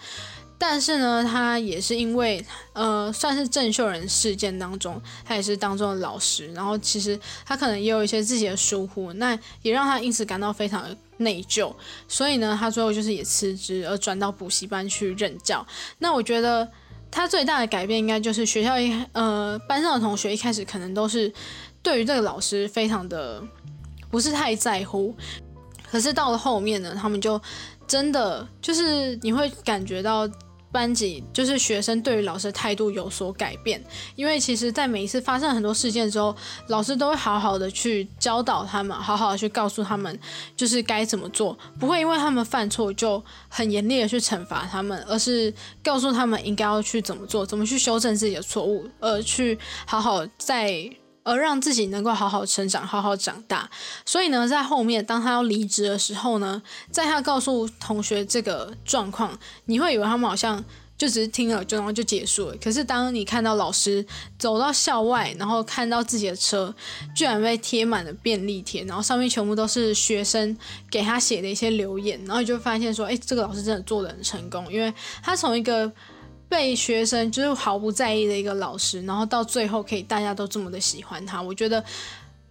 [0.60, 11.72] 但是呢，他也是因为，呃，算是郑秀仁事件当中，他也是当中的老师，然后其实他可能也有一些自己的疏忽，那也让他因此感到非常的内疚，
[12.08, 15.64] 所以呢，他最后就是也辞职，而转到补习班去任教。
[15.98, 16.68] 那我觉得
[17.08, 21.32] 他最大的改变，应该就是学校一呃班上的同学一开始可能都是
[21.84, 23.40] 对于这个老师非常的
[24.10, 25.14] 不是太在乎，
[25.88, 27.40] 可是到了后面呢，他们就
[27.86, 30.28] 真的就是你会感觉到。
[30.70, 33.82] 班级就是学生对于老师的态度有所改变，
[34.14, 36.34] 因为其实，在每一次发生很多事件之后，
[36.68, 40.18] 老师都会好好的去教导他们，好好的去告诉他们，
[40.56, 45.52] 就是该怎么做，不会因为他们犯错就很严厉的去惩罚他们，而是
[45.82, 50.90] 告诉他们应该要去怎么做，怎么去修正自己的错误，而去好好在。
[51.22, 53.70] 而让自己能够好好成长、好好长大。
[54.04, 60.64] 所以呢，在后面当他要离职的时候呢，在他告诉同学这个状况，你会以为他们好像
[60.96, 62.56] 就只是听了就然后就结束了。
[62.62, 64.04] 可是当你看到老师
[64.38, 66.74] 走到校外，然后看到自己的车
[67.14, 70.56] 居然被贴满了便利贴，然后上面全部都是学生
[70.90, 74.92] 给他写的一些留言，然后你就发现说，哎，这个老师真的做的很成功，因为
[75.22, 75.92] 他从一个。
[76.48, 81.84] 被学生就是毫不在意的一个老师，然后到最后可以大家都这么的喜欢他，我觉得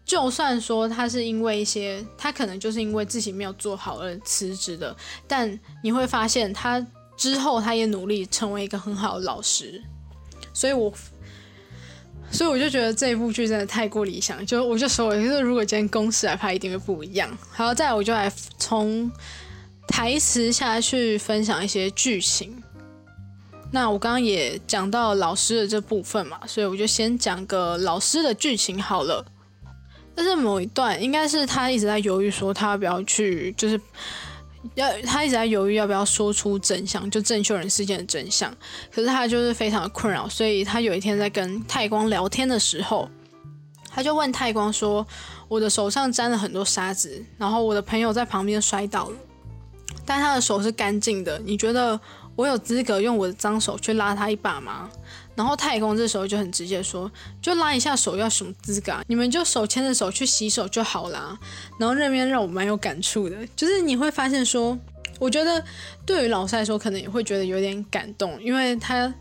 [0.06, 4.96] 就算说他是因为一些，他可能就是因为自己没有做好而辞职的，
[5.28, 6.86] 但你会发现他
[7.18, 9.82] 之后他也努力成为一个很好的老师，
[10.54, 10.94] 所以我，
[12.32, 17.36] 所以我就觉得这一部剧真的太过理想，就我就说，我觉得如果今天公司来拍，一定会不一样。
[17.50, 19.12] 好，再来我就来从
[19.88, 22.62] 台词下去分享一些剧情。
[23.72, 29.26] 那我刚刚也讲到老师的这部分嘛，所以我就先讲个老师的剧情好了。
[30.16, 33.80] 但是某一段应该是他一直在犹豫，说他要不要去，就是
[34.74, 38.52] 要他一直在犹豫要不要说出真相，就郑秀人事件的真相。
[38.92, 43.08] 可是他就是非常的困扰，所以他有一天在跟太光聊天的时候，
[43.92, 45.06] 他就问太光说
[45.48, 49.18] ：“我的手上沾了很多沙子，然后我的朋友在旁边摔倒了，
[50.04, 52.00] 但他的手是干净的，你觉得
[52.38, 54.90] 我有资格用我的脏手去拉他一把吗？”
[55.36, 57.12] 然后太公这时候就很直接说，
[57.42, 58.94] 就拉一下手要什么资格？
[59.08, 61.38] 你们就手牵着手去洗手就好啦。
[61.78, 64.80] 然后那边让我蛮有感触的，就是你会发现说，
[65.20, 65.64] 我觉得
[66.06, 69.14] 对于老师来说，可能也会觉得有点感动，因为他。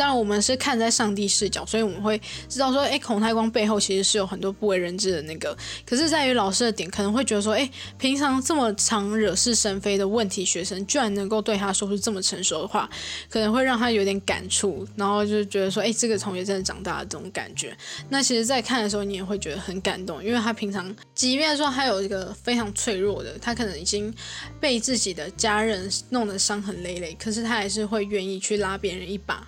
[0.00, 5.54] 当然，我们是看在上帝视角，所以我们会知道说，哎，孔太光背后其实是有很多不为人知的那个。
[5.84, 12.88] 可是，在于老师的点，可能会觉得说，哎，平常这么常惹是生非的问题学生，居然能够对他说出这么成熟的话，
[13.28, 17.76] 可能会让他有点感触，然后就觉得说，哎，这个同学真的长大了这种感觉。
[18.08, 24.10] 那其实，在看的时候，你也会觉得很感动，因为他平常，即便说他有一个非常脆弱的，他可能已经
[24.58, 29.46] 被自己的家人弄得伤痕累累，可是他还是会愿意去拉别人一把。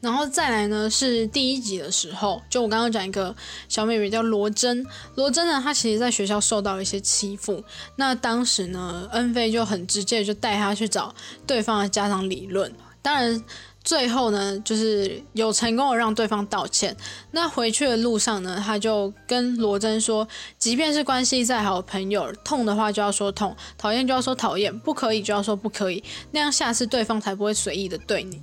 [0.00, 3.34] 然后再来呢，是第一集的时候，就我刚刚讲一个
[3.68, 7.62] 小妹妹叫罗真，罗真呢，她其实在学校受到了一些欺负，
[7.96, 11.14] 那当时呢，恩菲就很直接就带她去找
[11.46, 12.72] 对方的家长理论，
[13.02, 13.44] 当然
[13.82, 16.94] 最后呢，就是有成功的让对方道歉。
[17.30, 20.26] 那回去的路上呢，他就跟罗真说，
[20.58, 28.40] 即便是关系再好的朋友，痛的话就要说痛，讨厌就要说讨厌，不可以就要说不可以，那样下次对方才不会随意的对你。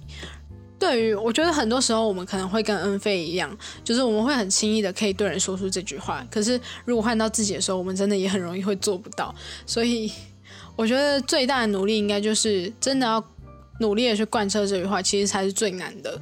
[0.79, 9.33] 对于我觉得很多时候我们可能会跟恩菲一样，就是我们会很轻易的可以对人说出这句话，可是如果换到自己的时候，我们真的也很容易会做不到。
[9.65, 10.11] 所以
[10.75, 13.23] 我觉得最大的努力应该就是真的要
[13.79, 16.21] 努力的去贯彻这句话，其实才是最难的。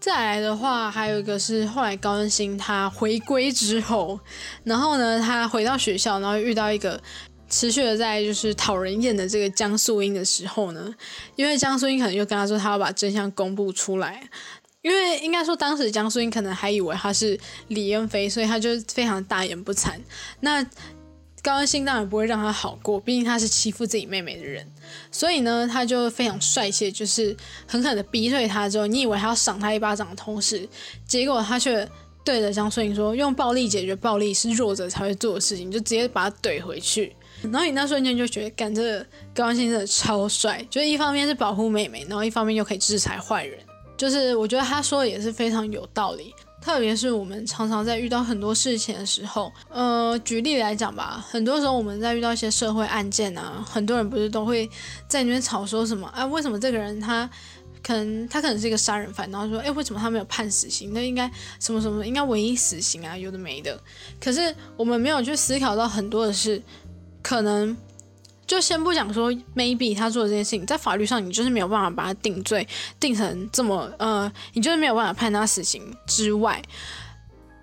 [0.00, 4.18] 再来的话，还有一个是后来高恩星他回归之后，
[4.62, 7.00] 然后呢他回到学校，然后遇到一个。
[7.48, 10.92] 持续的在就是讨人厌的这个江素英的时候呢，
[11.36, 14.28] 因为江素英可能就跟他说他要把真相公布出来，
[14.82, 17.38] 因为应该说当时江素英可能还以为他是
[17.68, 19.92] 李恩飞，所以他就非常大言不惭。
[20.40, 20.64] 那
[21.42, 24.66] 高恩兴当然不会让他好过，毕竟他是欺负自己妹妹的人，
[25.10, 27.36] 所以呢他就非常帅气，就是
[27.68, 30.66] 狠狠的逼退他之后，你以为他要赏他一巴掌的同时，
[31.06, 31.86] 结果他却
[32.24, 37.14] 对着江素英说，用暴力解决暴力是弱者才会做的事情，就直接把他怼回去。
[37.50, 43.58] 然后你那瞬间就觉得，干这个高安兴真的超帅，就是一方面是保护妹妹，然后一方面又可以制裁坏人，
[43.96, 46.34] 就是我觉得他说的也是非常有道理。
[46.60, 54.66] 特别是我们常常在遇到很多事情的时候，呃，举例来讲吧，很多时候我们在遇到一些社会案件啊，很多人不是都会
[55.06, 57.28] 在那边吵说什么，啊，为什么这个人他
[57.82, 60.90] 可能他可能是一个杀人犯，然后说，哎，为什么他没有判死刑？
[60.94, 61.30] 那应该
[61.60, 63.78] 什么什么应该唯一死刑啊，有的没的。
[64.18, 66.62] 可是我们没有去思考到很多的事。
[67.24, 67.74] 可能
[68.46, 72.68] 就先不讲说，maybe 他做的这件事情，在法律上你就是没有办法把他定罪，
[73.00, 76.62] 定成这么呃，你就是没有办法判他死刑之外，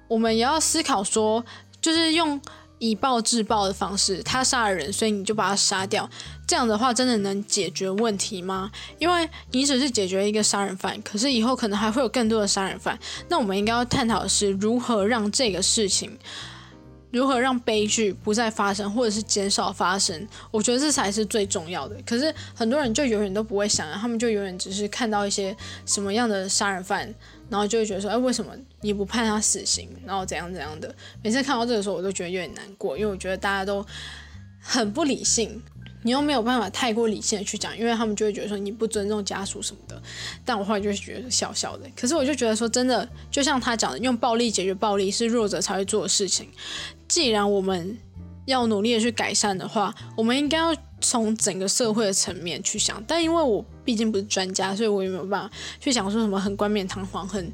[0.07, 1.45] 我们也要思考说，
[1.80, 2.41] 就是用
[2.80, 6.09] 以暴制暴的方式，他杀了人，所以你就把他杀掉，
[6.47, 8.72] 这样的话真的能解决问题吗？
[8.97, 12.97] 因为你只是解决一个杀人犯，可是以后可能还会有更多的杀人犯，
[13.30, 16.18] 那我们应该要探讨的是如何让这个事情。
[17.12, 20.28] 如何让悲剧不再发生，或者是减少发生？
[20.49, 21.95] 我觉得这才是最重要的。
[22.05, 25.55] 可是很多人就永远都不会想，他们就永远只是看到一些
[25.86, 27.14] 什么样的杀人犯，
[27.49, 29.89] 然后就会觉得说，哎，为什么你不判他死刑？
[30.05, 30.93] 然后怎样怎样的？
[31.22, 33.86] 每次看到这个时候，我都觉得有点难过，因为我觉得大家都
[34.62, 35.62] 很不理性，
[36.03, 40.01] 你又没有办法太过理性的去讲，因为他们就会觉得说你不尊重家属什么的。
[40.45, 41.88] 但我后来就是觉得笑笑的。
[41.95, 46.47] 可是我就觉得说，真的就像他讲的，用暴力解决暴力是弱者才会做的事情。
[47.12, 47.97] 既然我们
[48.45, 53.03] 要努力的去改善的话，我们应该要从整个社会的层面去想。
[53.05, 57.51] 但因为我毕竟不是专家，所以我也没有办法去讲说什么很冠冕堂皇、很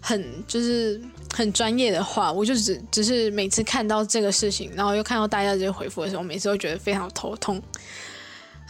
[0.00, 1.00] 很就是
[1.32, 2.32] 很专业的话。
[2.32, 7.62] 我就只只是每次看到这个事情，然后又看到大家这些回复的时候，每次都觉得非常头痛。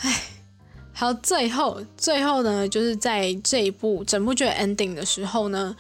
[0.00, 0.22] 唉，
[0.92, 5.74] 好，最后最后呢，就是在这一部整部剧 ending 的时候呢，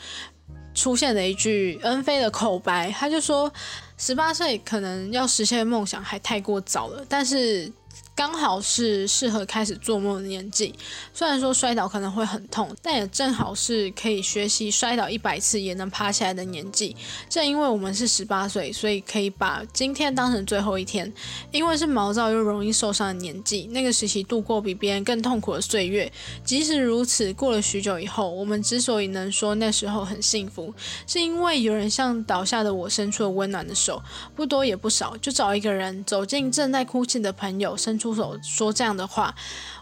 [0.74, 3.52] 出现了一句恩菲的口白，他就说。
[3.98, 7.72] 十八岁可能要实现梦想还太过早了，但是。
[8.16, 10.74] 刚好是适合开始做梦的年纪，
[11.12, 16.96] 虽然说摔倒可能会很痛，但也正好是可以学习摔倒一百次也能爬起来的年纪。
[17.28, 21.12] 正因为我们是十八岁，所以可以把今天当成最后一天。
[21.52, 26.10] 因为是毛躁又容易受伤的年纪，那个时期度过比别人更痛苦的岁月。
[26.42, 30.72] 即使如此，过了许久以后，我们之所以能说那时候很幸福，
[31.06, 34.02] 是因为有人向倒下的我伸出了温暖的手，
[34.34, 38.05] 不多也不少，就找一个人走进正在哭泣的朋友，伸出。
[38.06, 39.34] 出手说这样的话，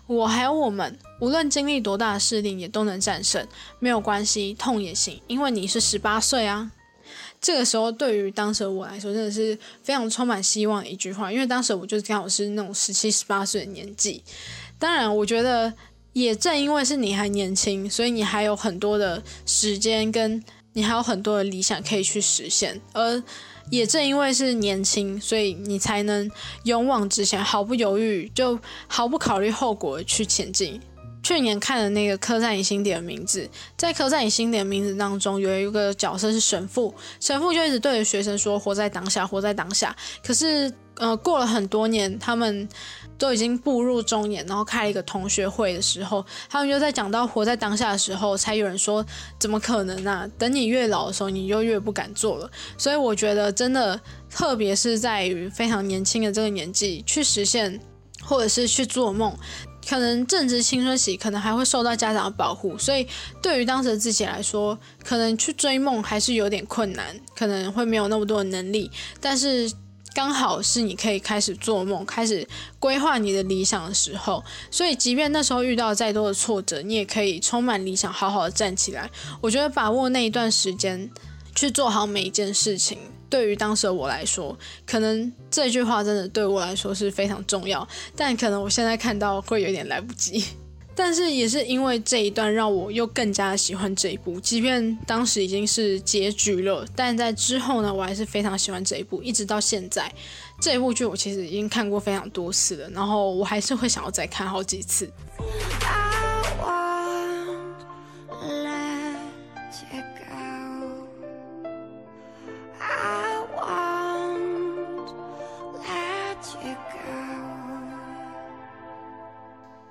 [0.07, 3.47] 我还有我们，无论经历多大的试炼，也都能战胜，
[3.81, 6.71] 没有关系，痛也行，因为你是十八岁啊。
[7.39, 14.25] 这个时候，对于当时我来说，真的是非常充满希望的一句话，因为当时我就刚好是那种十七、十八岁的年纪。
[14.79, 15.71] 当然，我觉得
[16.15, 23.23] 也正因为是你还年轻，所以你还有很多的时间，跟你还有很多的理想可以去实现，而。
[23.71, 26.31] 也正因为是年轻，所以你才能
[26.65, 30.81] 勇往直前，毫不犹豫，就毫不考虑后果去前进。
[31.23, 33.47] 去年看的那个《刻在你心底的名字》，
[33.79, 42.69] 在《刻在你心底的名字》当中，有一个角色是神父，神父就一直对着学生说：“活在当下，活在当下。”可是，呃，过了很多年，他们。
[43.17, 49.07] 都已经步入中年，然后开了一个同学会的时候，他们就在讲到活在当下的时候，才有人说
[49.39, 50.29] 怎么可能呢？
[50.37, 52.51] 等你越老的时候，你就越不敢做了。
[52.77, 57.81] 所以我觉得真的，特别是在于非常年轻的这个年纪去实现，
[58.21, 59.33] 或者是去做梦，
[59.89, 62.77] 可能正值青春期，可能还会受到家长的保护。
[62.77, 63.07] 所以
[63.41, 68.91] 对于当时的自己来说，可能去追梦还是有点困难，可能会没有那么多的能力，
[69.21, 69.73] 但是。
[70.15, 72.47] 刚好是你可以开始做梦、开始
[72.79, 79.11] 规划你的理想的时候，所以即便那时候遇到再多的挫折，你也可以充满理想，好好的站起来。
[79.41, 81.11] 我觉得把握那一段时间
[81.55, 82.97] 去做好每一件事情，
[83.29, 84.57] 对于当时的我来说，
[84.87, 90.45] 可能这句话真的对我来说是非常重要，但可能我现在看到会有点来不及。
[90.97, 94.39] 但是也是因为这一段，让我又更加喜欢这一部。
[94.41, 100.13] 即便当时已经是结局了，但在之后呢，我还是非常喜欢这一部，一直到现在。
[100.61, 105.11] 这一部剧我其实已经看过非常多次了，然后我还是会想要再看好几次。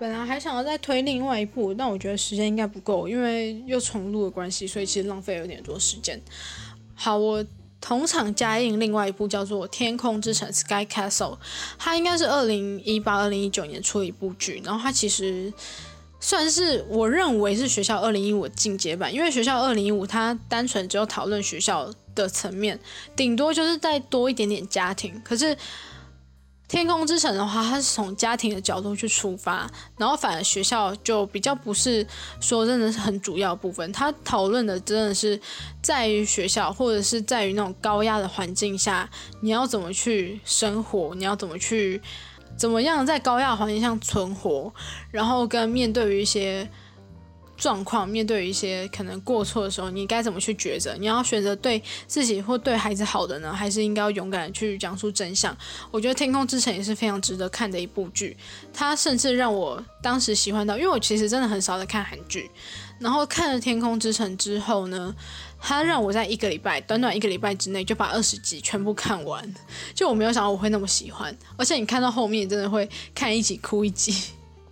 [0.04, 6.22] 本来还想要再推另外一部，但我觉得时间应该不够，因为又重录的关系，所以其实浪费有点多时间。
[6.94, 7.46] 好，我
[7.80, 11.38] 同场加映另外一部叫做《天空之城》（Sky Castle），
[11.80, 15.54] 它应该是二零一八、二零一九年出的一部剧，然后它其实
[16.20, 22.78] 算是我认为是学校二零一五进阶版，因为学校二零一五它单纯只有讨论学校的层面，
[23.16, 25.56] 顶多就是再多一点点家庭，可是。
[26.74, 32.04] 天空之城的话，它是从家庭的角度去出发，然后反而学校就比较不是
[32.42, 33.92] 说真的是很主要部分。
[33.92, 35.40] 它讨论的真的是
[35.84, 39.08] 在于学校，或者是在于那种高压的环境下，
[39.42, 42.02] 你要怎么去生活，你要怎么去
[42.58, 44.74] 怎么样在高压环境下存活，
[45.12, 46.68] 然后跟面对于一些。
[47.64, 50.94] 状况面对一些可能过错的时候，你该怎么去抉择？
[51.00, 55.56] 你要选择对自己或对孩子好的呢，还是应该要勇敢的去讲述真相？
[55.90, 58.36] 我觉得《天空之城》也是非常值得看的一部剧，
[58.74, 62.52] 它甚至让我当时喜欢到，因为我其实真的很少在看韩剧，
[63.00, 65.16] 然后看了《天空之城》之后呢，
[65.58, 69.56] 它让我在一个礼拜，短短一个礼拜之内就把二十集全部看完，
[69.96, 74.14] 就我没有想到我会那么喜欢，而且你看到后面真的会看一集哭一集。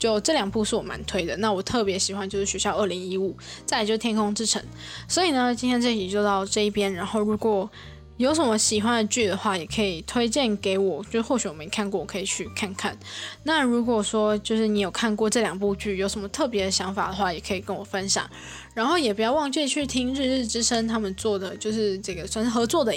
[0.02, 3.38] 就这两部是我蛮推的，那我特别喜欢就是学校二零一五，
[3.68, 4.60] 再就是天空之城。
[5.08, 6.92] 所以呢，今天这集就到这一边。
[6.92, 7.70] 然后如果
[8.18, 12.98] 有什么喜欢的剧的话，也可以推荐给我，就或许我没看过，我可以去看看。
[13.44, 18.28] 那如果说就是你有看过这两部剧，有什么特别的想法的话，也可以跟我分享。
[18.74, 22.92] 然后也不要忘记去听日日之声他们做的，就是这个算是合作的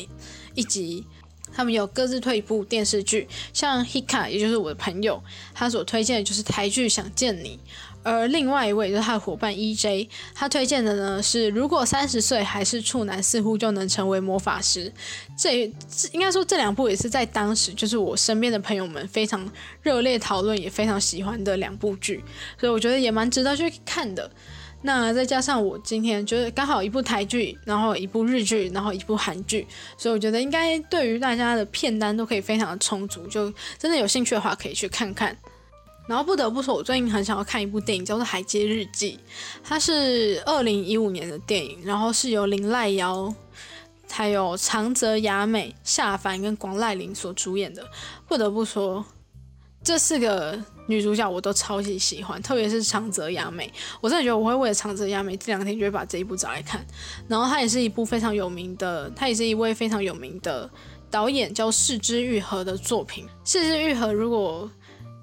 [0.55, 1.05] 一集。
[1.55, 5.23] 他们有各自推一部电视剧，像 Hika，也就是我的朋友，
[5.55, 7.59] 他所推荐的就是台剧《想见你》，
[8.03, 14.93] 而另外一位就是他的伙伴 EJ，他推荐的呢是如果三十岁还是处男，似乎就能成为魔法师。
[15.39, 15.73] 这
[16.13, 19.49] 应该说这两部也是在当时就是我身边的朋友们非常
[19.83, 22.23] 热烈讨论，也非常喜欢的两部剧，
[22.59, 24.31] 所以我觉得也蛮值得去看的。
[24.87, 29.67] 那再加上我今天就是刚好一部台剧，然后一部日剧，然后一部韩剧，
[29.97, 35.35] 所以我觉得应该对于大家的片单都可以非常的充足，就真的有兴趣的话可以去看看。
[36.07, 39.19] 然后不得不说，我最近很想要看一部电影，叫做《海街日记》，
[39.67, 43.35] 它是二零一五年的电影，然后是由林濑遥
[44.11, 47.89] 还有长泽雅美、夏凡跟广濑铃所主演的。
[48.29, 49.03] 不得不说，
[49.83, 56.85] 这四个女主角我都超级喜欢，特别是长泽雅美，我真的觉得我会为了长泽雅美这两天就会把这一部找来看。
[57.29, 60.69] 然后她也是一部非常有名的，她也是一位非常有名的
[61.11, 63.27] 导演，叫四之愈合的作品。
[63.45, 64.71] 四之愈合，如果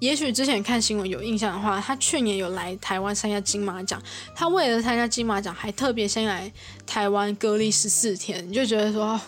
[0.00, 4.02] 也许之前看新闻有印象的话，他去年有来台湾参加金马奖。
[4.34, 6.52] 他为了参加金马奖，还特别先来
[6.84, 9.20] 台湾隔离十四天，你就觉得说，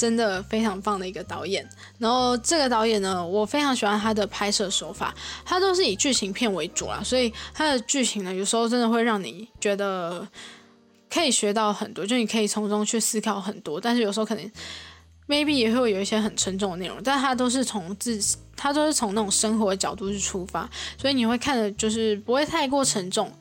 [0.00, 1.68] 真的非常棒的一个导演。
[1.98, 10.26] 然后这个导演呢，我非常喜欢他的拍摄手法，他都是以剧情片为主啦，所以他的剧情呢，有时候真的会让你觉得
[11.12, 13.78] 可以学到很多，就你可以从中去思考很多。
[13.78, 14.50] 但是有时候可能
[15.28, 18.18] maybe 也会有一些很沉重的内容，但他都是从自
[18.56, 23.32] 他都是从那种生活的角度去出发，所以你会看的就是不会太过沉重，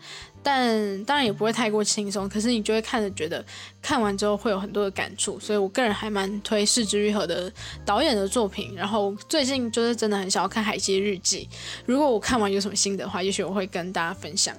[0.41, 2.27] 但当然也不会太过轻松。
[2.29, 3.43] 可是你就会看着觉得
[3.81, 7.51] 看完之后会有很多的感触，所以我个人还蛮推视之愈合的
[7.85, 8.73] 导演的作品。
[8.75, 11.47] 然后最近就是真的很想要看《海街日记》，
[11.85, 14.55] 如果我看完有什么心得的话，也许我会跟大家分享。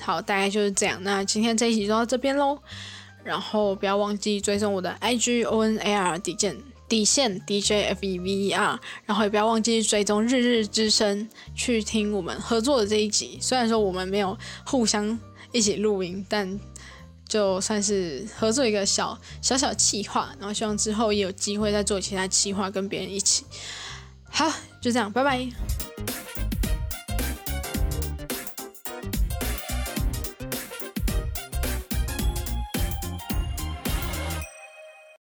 [0.00, 1.02] 好，大概就是这样。
[1.02, 2.58] 那今天这一集就到这边喽，
[3.24, 6.56] 然后不要忘记追踪我的 IG O N A R 底线。
[6.88, 13.38] 底线 D J F E V E R，然后也不要忘记追踪日日之声，去听我们合作的这一集。
[13.40, 15.18] 虽然说我们没有互相
[15.52, 16.58] 一起录音，但
[17.28, 20.34] 就算是合作一个小小小企划。
[20.38, 23.44] 然后希望之后也有机会再做其他企划，跟别人一起。
[24.30, 24.48] 好，
[24.80, 25.46] 就这样，拜拜。